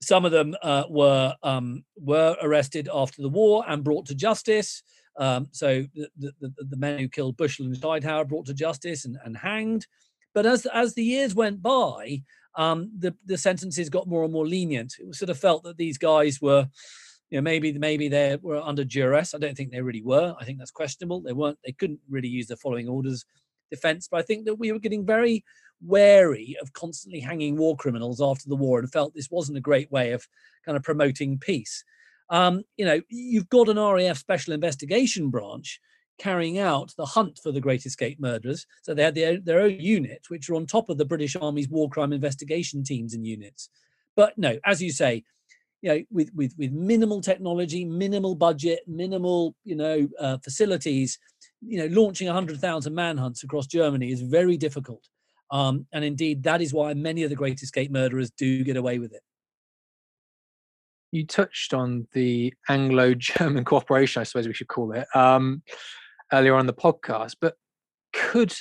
[0.00, 4.82] some of them uh, were um, were arrested after the war and brought to justice.
[5.18, 9.16] Um, so the, the, the, men who killed Bushell and Scheidhauer brought to justice and,
[9.24, 9.86] and hanged.
[10.34, 12.22] But as as the years went by,
[12.56, 14.94] um, the the sentences got more and more lenient.
[15.00, 16.68] It was sort of felt that these guys were,
[17.30, 19.34] you know, maybe maybe they were under duress.
[19.34, 20.34] I don't think they really were.
[20.38, 21.22] I think that's questionable.
[21.22, 21.58] They weren't.
[21.64, 23.24] They couldn't really use the following orders
[23.70, 24.08] defense.
[24.10, 25.44] But I think that we were getting very
[25.82, 29.90] wary of constantly hanging war criminals after the war and felt this wasn't a great
[29.90, 30.26] way of
[30.64, 31.84] kind of promoting peace.
[32.30, 35.80] Um, you know, you've got an RAF special investigation branch
[36.18, 38.66] carrying out the hunt for the Great Escape murderers.
[38.82, 41.68] So they had their, their own unit, which are on top of the British Army's
[41.68, 43.68] war crime investigation teams and units.
[44.16, 45.24] But no, as you say,
[45.82, 51.18] you know, with with with minimal technology, minimal budget, minimal you know uh, facilities,
[51.60, 55.06] you know, launching hundred thousand manhunts across Germany is very difficult.
[55.50, 58.98] Um, and indeed, that is why many of the Great Escape murderers do get away
[58.98, 59.22] with it.
[61.12, 65.06] You touched on the Anglo-German cooperation, I suppose we should call it.
[65.14, 65.62] Um,
[66.32, 67.54] earlier on the podcast, but
[68.12, 68.52] could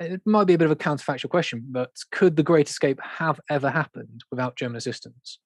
[0.00, 3.38] it might be a bit of a counterfactual question, but could the Great Escape have
[3.50, 5.38] ever happened without German assistance?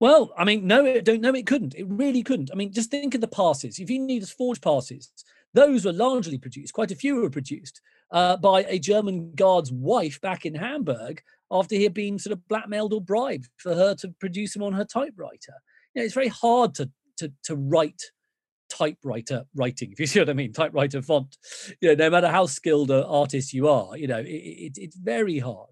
[0.00, 1.74] Well, I mean, no, it don't know it couldn't.
[1.74, 2.50] It really couldn't.
[2.52, 3.78] I mean, just think of the passes.
[3.78, 5.10] If you need forged passes,
[5.54, 6.74] those were largely produced.
[6.74, 7.80] Quite a few were produced
[8.10, 12.46] uh, by a German guard's wife back in Hamburg after he had been sort of
[12.48, 15.54] blackmailed or bribed for her to produce them on her typewriter.
[15.94, 18.02] You know, it's very hard to to to write
[18.68, 21.36] typewriter writing, if you see what I mean, typewriter font.
[21.80, 24.96] You know, no matter how skilled an artist you are, you know, it, it, it's
[24.96, 25.70] very hard.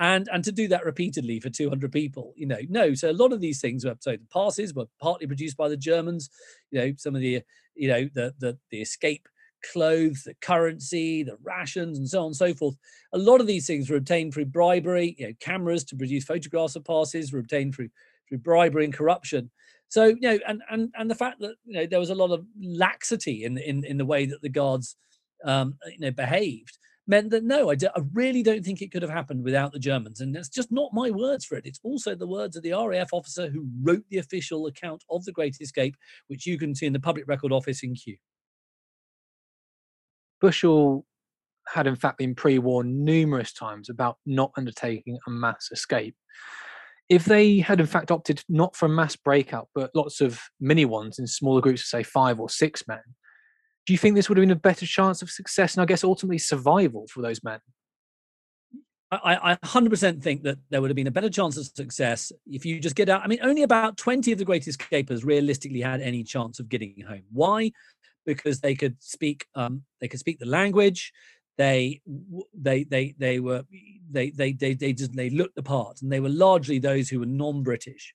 [0.00, 2.94] And and to do that repeatedly for 200 people, you know, no.
[2.94, 5.76] So a lot of these things were so the passes were partly produced by the
[5.76, 6.30] Germans.
[6.70, 7.42] You know, some of the
[7.76, 9.28] you know the the the escape
[9.72, 12.76] clothes, the currency, the rations, and so on and so forth.
[13.12, 15.14] A lot of these things were obtained through bribery.
[15.18, 17.90] You know, cameras to produce photographs of passes were obtained through
[18.28, 19.50] through bribery and corruption.
[19.88, 22.30] So you know, and and and the fact that you know there was a lot
[22.30, 24.96] of laxity in in in the way that the guards
[25.44, 26.78] um, you know behaved
[27.10, 27.76] meant that no, I,
[28.12, 31.10] really don't think it could have happened without the Germans, and that's just not my
[31.10, 31.66] words for it.
[31.66, 35.32] It's also the words of the RAF officer who wrote the official account of the
[35.32, 35.96] Great Escape,
[36.28, 38.16] which you can see in the Public Record Office in Kew.
[40.40, 41.04] Bushell
[41.68, 46.16] had in fact been pre-warned numerous times about not undertaking a mass escape
[47.08, 50.84] if they had in fact opted not for a mass breakout but lots of mini
[50.84, 53.02] ones in smaller groups of say five or six men
[53.86, 56.04] do you think this would have been a better chance of success and i guess
[56.04, 57.60] ultimately survival for those men
[59.12, 62.64] I, I 100% think that there would have been a better chance of success if
[62.64, 63.22] you just get out.
[63.24, 66.94] I mean, only about 20 of the great escapers realistically had any chance of getting
[67.00, 67.24] home.
[67.32, 67.72] Why?
[68.24, 71.12] Because they could speak, um, they could speak the language
[71.60, 72.00] they
[72.54, 73.62] they they they were
[74.10, 77.20] they they they they just they looked the part and they were largely those who
[77.20, 78.14] were non-british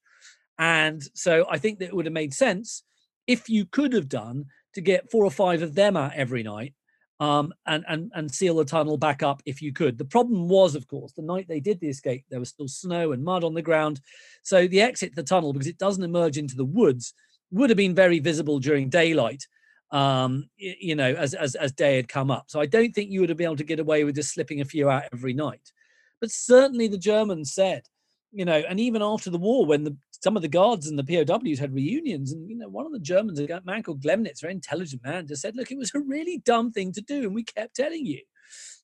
[0.58, 2.84] and so i think that it would have made sense
[3.28, 4.46] if you could have done
[4.76, 6.74] to get four or five of them out every night
[7.20, 9.98] um, and and and seal the tunnel back up if you could.
[9.98, 13.12] The problem was, of course, the night they did the escape, there was still snow
[13.14, 14.02] and mud on the ground,
[14.44, 17.14] so the exit to the tunnel because it doesn't emerge into the woods
[17.52, 19.46] would have been very visible during daylight
[19.92, 22.46] um, you know, as, as, as day had come up.
[22.48, 24.62] So I don't think you would have been able to get away with just slipping
[24.62, 25.72] a few out every night.
[26.20, 27.84] But certainly the Germans said,
[28.32, 31.04] you know, and even after the war, when the, some of the guards and the
[31.04, 34.46] POWs had reunions, and you know, one of the Germans, a man called Glemnitz, a
[34.46, 37.36] very intelligent man, just said, "Look, it was a really dumb thing to do, and
[37.36, 38.22] we kept telling you,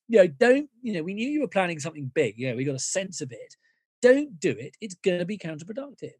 [0.08, 2.38] you know, don't, you know, we knew you were planning something big.
[2.38, 3.56] You know, we got a sense of it.
[4.00, 4.76] Don't do it.
[4.80, 6.12] It's going to be counterproductive."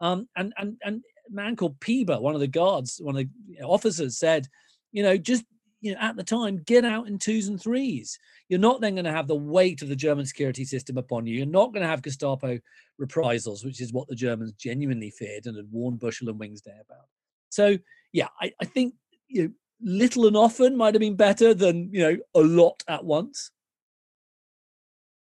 [0.00, 4.18] Um, and and and man called Pieber, one of the guards, one of the officers
[4.18, 4.46] said,
[4.92, 5.44] you know, just
[5.80, 8.18] you know, at the time, get out in twos and threes.
[8.48, 11.36] You're not then going to have the weight of the German security system upon you.
[11.36, 12.58] You're not going to have Gestapo
[12.98, 16.72] reprisals, which is what the Germans genuinely feared and had warned Bushell and Wings Day
[16.72, 17.06] about.
[17.50, 17.78] So,
[18.12, 18.94] yeah, I, I think
[19.28, 19.50] you know,
[19.80, 23.50] little and often might have been better than you know a lot at once.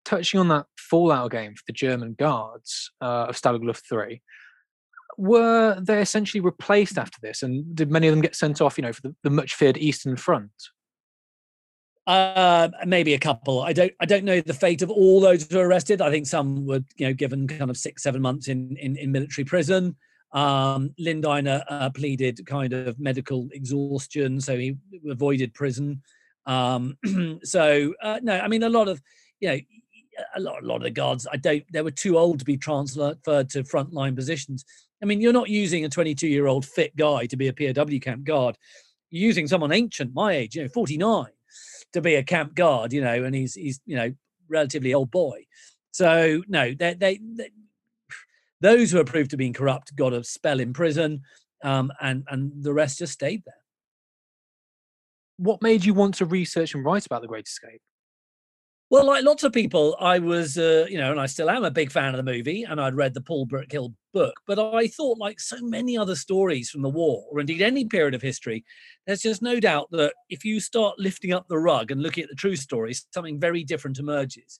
[0.04, 4.22] Touching on that fallout game for the German guards uh, of Stalag Luft Three,
[5.22, 8.78] were they essentially replaced after this, and did many of them get sent off?
[8.78, 10.52] You know, for the, the much feared Eastern Front.
[12.08, 13.62] Uh, maybe a couple.
[13.62, 13.94] I don't.
[14.00, 16.02] I don't know the fate of all those who were arrested.
[16.02, 19.12] I think some were, you know, given kind of six, seven months in in, in
[19.12, 19.96] military prison.
[20.34, 26.02] Um, Lindeiner uh, pleaded kind of medical exhaustion, so he avoided prison.
[26.48, 26.98] Um,
[27.44, 29.00] so uh, no, I mean a lot of
[29.40, 29.60] you know
[30.36, 31.28] a lot, a lot of the guards.
[31.32, 31.64] I don't.
[31.72, 34.66] They were too old to be transferred to frontline positions.
[35.02, 38.00] I mean, you're not using a 22 year old fit guy to be a POW
[38.00, 38.58] camp guard.
[39.10, 41.28] You're using someone ancient, my age, you know, 49,
[41.94, 42.94] to be a camp guard.
[42.94, 44.14] You know, and he's he's you know
[44.48, 45.46] relatively old boy.
[45.92, 47.50] So no, they, they, they
[48.62, 51.22] those who are proved to be corrupt got a spell in prison,
[51.64, 53.56] um, and and the rest just stayed there.
[55.38, 57.82] What made you want to research and write about the Great Escape?
[58.92, 61.72] Well, like lots of people, I was, uh, you know, and I still am a
[61.72, 64.34] big fan of the movie, and I'd read the Paul Brickhill book.
[64.46, 68.14] But I thought, like so many other stories from the war, or indeed any period
[68.14, 68.66] of history,
[69.08, 72.30] there's just no doubt that if you start lifting up the rug and looking at
[72.30, 74.60] the true stories, something very different emerges.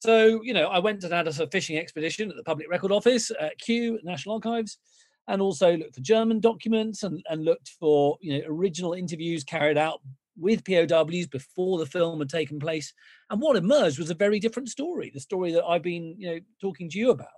[0.00, 3.30] So, you know, I went and had a fishing expedition at the Public Record Office
[3.38, 4.78] at Kew, National Archives,
[5.28, 9.76] and also looked for German documents and, and looked for, you know, original interviews carried
[9.76, 10.00] out
[10.38, 12.92] with POWs before the film had taken place.
[13.30, 16.40] And what emerged was a very different story, the story that I've been, you know,
[16.60, 17.28] talking to you about.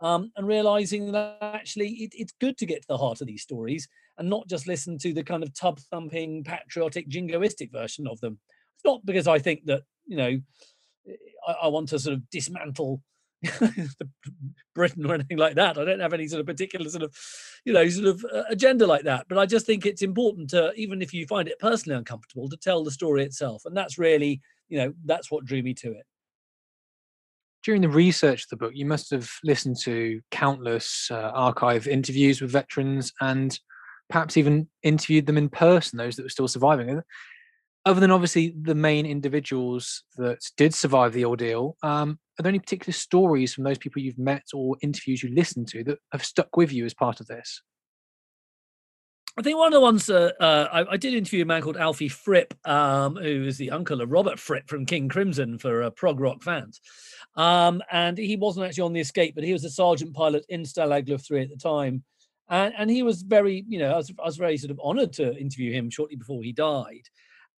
[0.00, 3.42] Um, and realizing that actually it, it's good to get to the heart of these
[3.42, 3.86] stories
[4.18, 8.40] and not just listen to the kind of tub thumping, patriotic, jingoistic version of them.
[8.74, 10.40] It's not because I think that, you know,
[11.46, 13.00] I, I want to sort of dismantle
[14.74, 15.78] Britain or anything like that.
[15.78, 17.16] I don't have any sort of particular sort of,
[17.64, 19.26] you know, sort of uh, agenda like that.
[19.28, 22.56] But I just think it's important to, even if you find it personally uncomfortable, to
[22.56, 23.62] tell the story itself.
[23.64, 26.04] And that's really, you know, that's what drew me to it.
[27.64, 32.40] During the research of the book, you must have listened to countless uh, archive interviews
[32.40, 33.56] with veterans and
[34.10, 36.88] perhaps even interviewed them in person, those that were still surviving
[37.84, 42.58] other than obviously the main individuals that did survive the ordeal, um, are there any
[42.58, 46.56] particular stories from those people you've met or interviews you listened to that have stuck
[46.56, 47.60] with you as part of this?
[49.38, 52.08] I think one of the ones uh, I, I, did interview a man called Alfie
[52.08, 56.20] Fripp, um, who is the uncle of Robert Fripp from King Crimson for uh, prog
[56.20, 56.82] rock fans.
[57.34, 60.64] Um, and he wasn't actually on the escape, but he was a sergeant pilot in
[60.64, 62.04] Stalag Luft 3 at the time.
[62.50, 65.14] And, and he was very, you know, I was, I was very sort of honored
[65.14, 67.08] to interview him shortly before he died.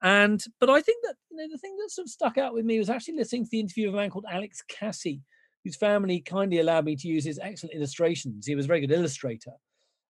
[0.05, 2.67] And but I think that you know the thing that sort of stuck out with
[2.67, 5.23] me was actually listening to the interview of a man called Alex Cassie,
[5.65, 8.47] whose family kindly allowed me to use his excellent illustrations.
[8.47, 9.53] He was a very good illustrator.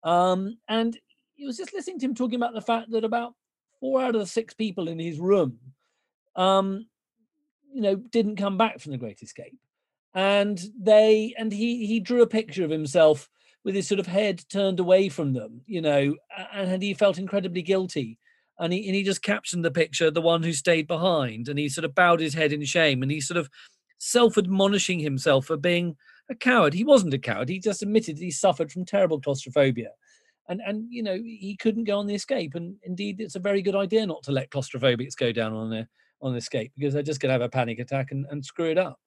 [0.02, 0.98] Um, and
[1.36, 3.34] he was just listening to him talking about the fact that about
[3.78, 5.58] four out of the six people in his room,
[6.34, 6.86] um,
[7.72, 9.56] you know, didn't come back from the Great Escape.
[10.14, 13.28] And they and he he drew a picture of himself
[13.62, 16.16] with his sort of head turned away from them, you know,
[16.52, 18.18] and he felt incredibly guilty
[18.58, 21.68] and he, and he just captioned the picture, the one who stayed behind, and he
[21.68, 23.50] sort of bowed his head in shame, and he sort of
[23.98, 25.96] self-admonishing himself for being
[26.30, 26.74] a coward.
[26.74, 27.48] He wasn't a coward.
[27.48, 29.90] He just admitted he suffered from terrible claustrophobia,
[30.48, 32.54] and and you know he couldn't go on the escape.
[32.54, 35.86] And indeed, it's a very good idea not to let claustrophobics go down on the
[36.22, 38.70] on the escape because they're just going to have a panic attack and, and screw
[38.70, 38.98] it up.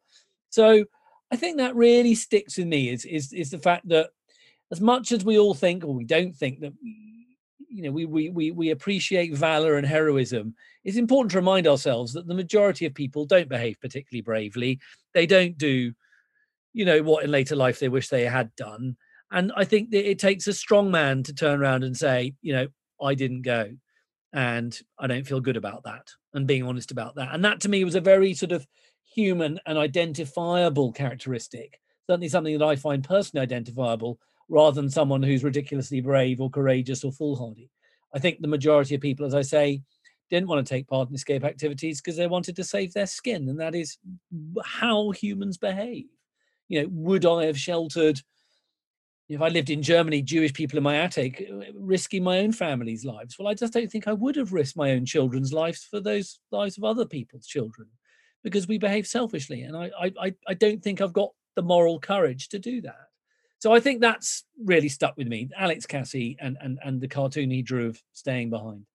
[0.49, 0.85] So
[1.31, 4.09] I think that really sticks with me is is is the fact that
[4.71, 6.73] as much as we all think or we don't think that
[7.69, 10.55] you know we, we we we appreciate valor and heroism.
[10.83, 14.79] It's important to remind ourselves that the majority of people don't behave particularly bravely.
[15.13, 15.93] They don't do
[16.73, 18.97] you know what in later life they wish they had done.
[19.31, 22.53] And i think that it takes a strong man to turn around and say you
[22.53, 22.67] know
[23.01, 23.71] i didn't go
[24.33, 27.29] and i don't feel good about that and being honest about that.
[27.33, 28.67] And that to me was a very sort of
[29.15, 31.79] human and identifiable characteristic.
[32.07, 34.19] Certainly something that i find personally identifiable
[34.49, 37.69] rather than someone who's ridiculously brave or courageous or foolhardy.
[38.13, 39.83] I think the majority of people, as I say,
[40.29, 43.49] didn't want to take part in escape activities because they wanted to save their skin,
[43.49, 43.97] and that is
[44.63, 46.05] how humans behave.
[46.67, 48.21] You know, would I have sheltered?
[49.27, 53.05] If I lived in Germany, Jewish people in my attic, uh, risking my own family's
[53.05, 53.37] lives.
[53.37, 56.39] Well, I just don't think I would have risked my own children's lives for those
[56.51, 57.89] lives of other people's children,
[58.43, 62.49] because we behave selfishly, and I, I, I don't think I've got the moral courage
[62.49, 63.08] to do that.
[63.59, 65.49] So I think that's really stuck with me.
[65.57, 68.85] Alex Cassie and and and the cartoon he drew of staying behind.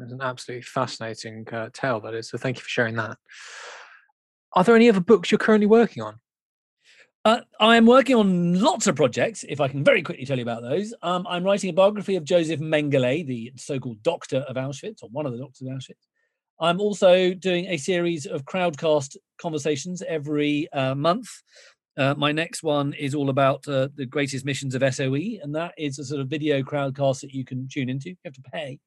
[0.00, 2.28] It's an absolutely fascinating uh, tale, that is.
[2.28, 3.16] So thank you for sharing that.
[4.52, 6.20] Are there any other books you're currently working on?
[7.24, 10.44] Uh, I am working on lots of projects, if I can very quickly tell you
[10.44, 10.94] about those.
[11.02, 15.08] Um, I'm writing a biography of Joseph Mengele, the so called doctor of Auschwitz, or
[15.08, 16.06] one of the doctors of Auschwitz.
[16.60, 21.28] I'm also doing a series of crowdcast conversations every uh, month.
[21.96, 25.72] Uh, my next one is all about uh, the greatest missions of SOE, and that
[25.78, 28.10] is a sort of video crowdcast that you can tune into.
[28.10, 28.78] You have to pay,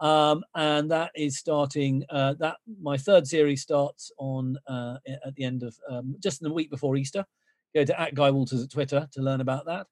[0.00, 2.04] um, and that is starting.
[2.08, 4.96] Uh, that my third series starts on uh,
[5.26, 7.24] at the end of um, just in the week before Easter.
[7.74, 9.86] Go to at Guy Walters at Twitter to learn about that.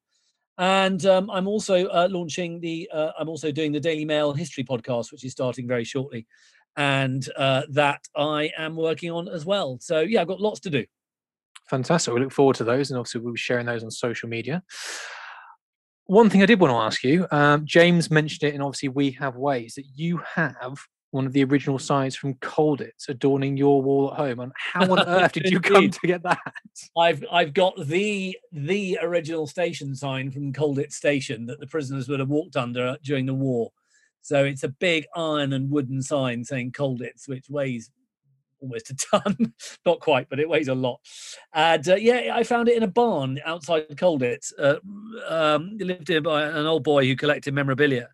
[0.57, 2.89] And um, I'm also uh, launching the.
[2.91, 6.27] Uh, I'm also doing the Daily Mail History podcast, which is starting very shortly,
[6.79, 9.77] and that I am working on as well.
[9.83, 10.87] So yeah, I've got lots to do.
[11.69, 12.15] Fantastic.
[12.15, 14.63] We look forward to those, and obviously we'll be sharing those on social media.
[16.07, 19.11] One thing I did want to ask you, um, James mentioned it, and obviously we
[19.13, 20.79] have ways that you have
[21.11, 24.41] one of the original signs from Colditz adorning your wall at home.
[24.41, 26.39] And how on earth did you come to get that?
[26.97, 32.21] I've I've got the the original station sign from Colditz Station that the prisoners would
[32.21, 33.73] have walked under during the war.
[34.23, 37.91] So it's a big iron and wooden sign saying Colditz, which weighs
[38.61, 39.55] almost a ton,
[39.87, 41.01] not quite, but it weighs a lot.
[41.55, 44.53] And uh, yeah, I found it in a barn outside Colditz.
[44.59, 44.77] Uh,
[45.29, 48.09] um, lived in by an old boy who collected memorabilia,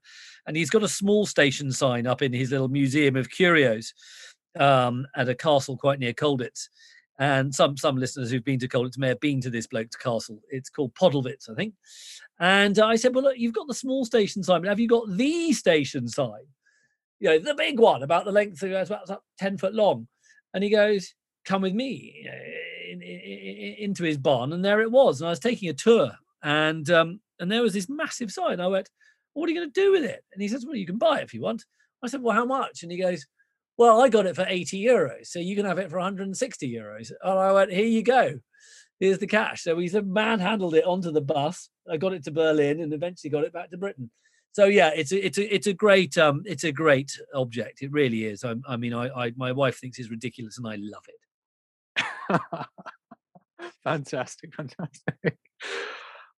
[0.46, 3.94] and he's got a small station sign up in his little museum of curios
[4.58, 6.68] um, at a castle quite near Colditz.
[7.18, 10.40] And some some listeners who've been to Colditz may have been to this bloke's castle.
[10.50, 11.74] It's called Podelwitz, I think.
[12.40, 15.08] And I said, well, look, you've got the small station sign, but have you got
[15.08, 16.46] the station sign?
[17.20, 20.08] You know, the big one, about the length of about 10 foot long.
[20.54, 22.26] And he goes, come with me
[22.90, 24.52] in, in, in, into his barn.
[24.52, 25.20] And there it was.
[25.20, 28.60] And I was taking a tour and um, and there was this massive sign.
[28.60, 28.88] I went,
[29.32, 30.22] what are you going to do with it?
[30.32, 31.64] And he says, well, you can buy it if you want.
[32.04, 32.82] I said, well, how much?
[32.82, 33.26] And he goes,
[33.76, 35.26] well, I got it for 80 euros.
[35.26, 37.10] So you can have it for 160 euros.
[37.22, 38.38] And I went, here you go
[39.02, 39.64] here's the cash.
[39.64, 41.68] So he's manhandled it onto the bus.
[41.90, 44.12] I got it to Berlin and eventually got it back to Britain.
[44.52, 47.82] So yeah, it's a, it's a, it's a great um it's a great object.
[47.82, 48.44] It really is.
[48.44, 52.40] I, I mean, I, I my wife thinks it's ridiculous and I love it.
[53.84, 55.38] fantastic, fantastic.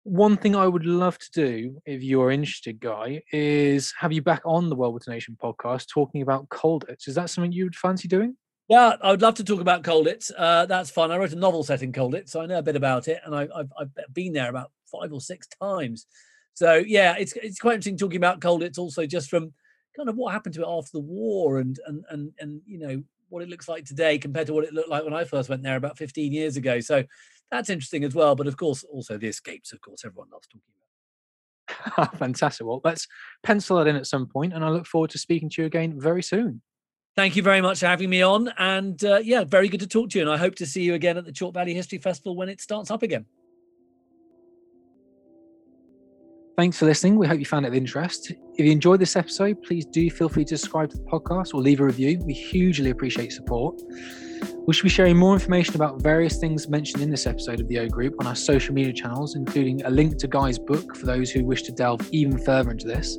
[0.05, 4.43] One thing I would love to do, if you're interested, Guy, is have you back
[4.45, 7.07] on the World with Nation podcast talking about Colditz.
[7.07, 8.37] Is that something you would fancy doing?
[8.69, 10.31] Yeah, I would love to talk about Colditz.
[10.37, 11.13] Uh, that's fun.
[11.13, 13.35] I wrote a novel set in Colditz, so I know a bit about it, and
[13.35, 16.07] I, have I've been there about five or six times.
[16.55, 18.63] So yeah, it's it's quite interesting talking about cold.
[18.63, 19.53] It's also just from
[19.97, 23.03] kind of what happened to it after the war and and and and you know
[23.29, 25.63] what it looks like today compared to what it looked like when I first went
[25.63, 26.81] there about 15 years ago.
[26.81, 27.05] So
[27.51, 28.35] that's interesting as well.
[28.35, 29.73] But of course, also the escapes.
[29.73, 30.63] Of course, everyone loves talking
[31.97, 32.19] about.
[32.19, 32.67] Fantastic.
[32.67, 33.09] Well, let's
[33.43, 35.99] pencil that in at some point, and I look forward to speaking to you again
[35.99, 36.61] very soon.
[37.15, 38.49] Thank you very much for having me on.
[38.59, 40.25] And uh, yeah, very good to talk to you.
[40.25, 42.61] And I hope to see you again at the Chalk Valley History Festival when it
[42.61, 43.27] starts up again.
[46.57, 47.17] Thanks for listening.
[47.17, 48.31] We hope you found it of interest.
[48.31, 51.63] If you enjoyed this episode, please do feel free to subscribe to the podcast or
[51.63, 52.21] leave a review.
[52.25, 53.81] We hugely appreciate support.
[54.67, 57.79] We should be sharing more information about various things mentioned in this episode of the
[57.79, 61.31] O Group on our social media channels, including a link to Guy's book for those
[61.31, 63.17] who wish to delve even further into this.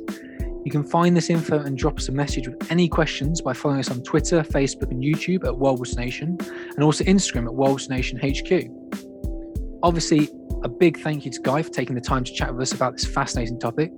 [0.64, 3.80] You can find this info and drop us a message with any questions by following
[3.80, 6.38] us on Twitter, Facebook, and YouTube at World Nation,
[6.76, 8.70] and also Instagram at World Nation HQ.
[9.84, 10.30] Obviously,
[10.62, 12.94] a big thank you to Guy for taking the time to chat with us about
[12.94, 13.92] this fascinating topic.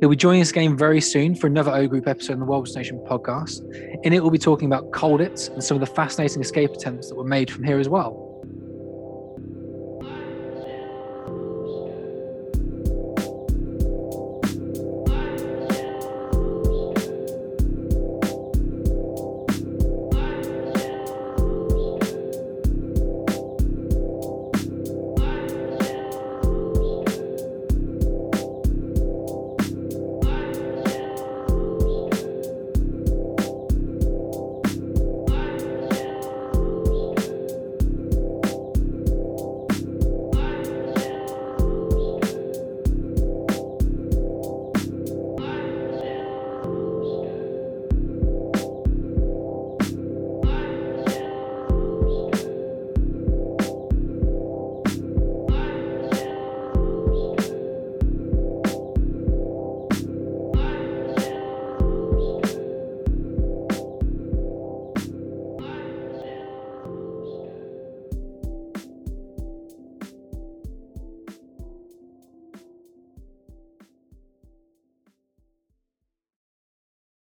[0.00, 2.68] He'll be joining us again very soon for another O Group episode on the World
[2.74, 3.62] Nation podcast.
[4.02, 7.14] In it, we'll be talking about Colditz and some of the fascinating escape attempts that
[7.14, 8.23] were made from here as well.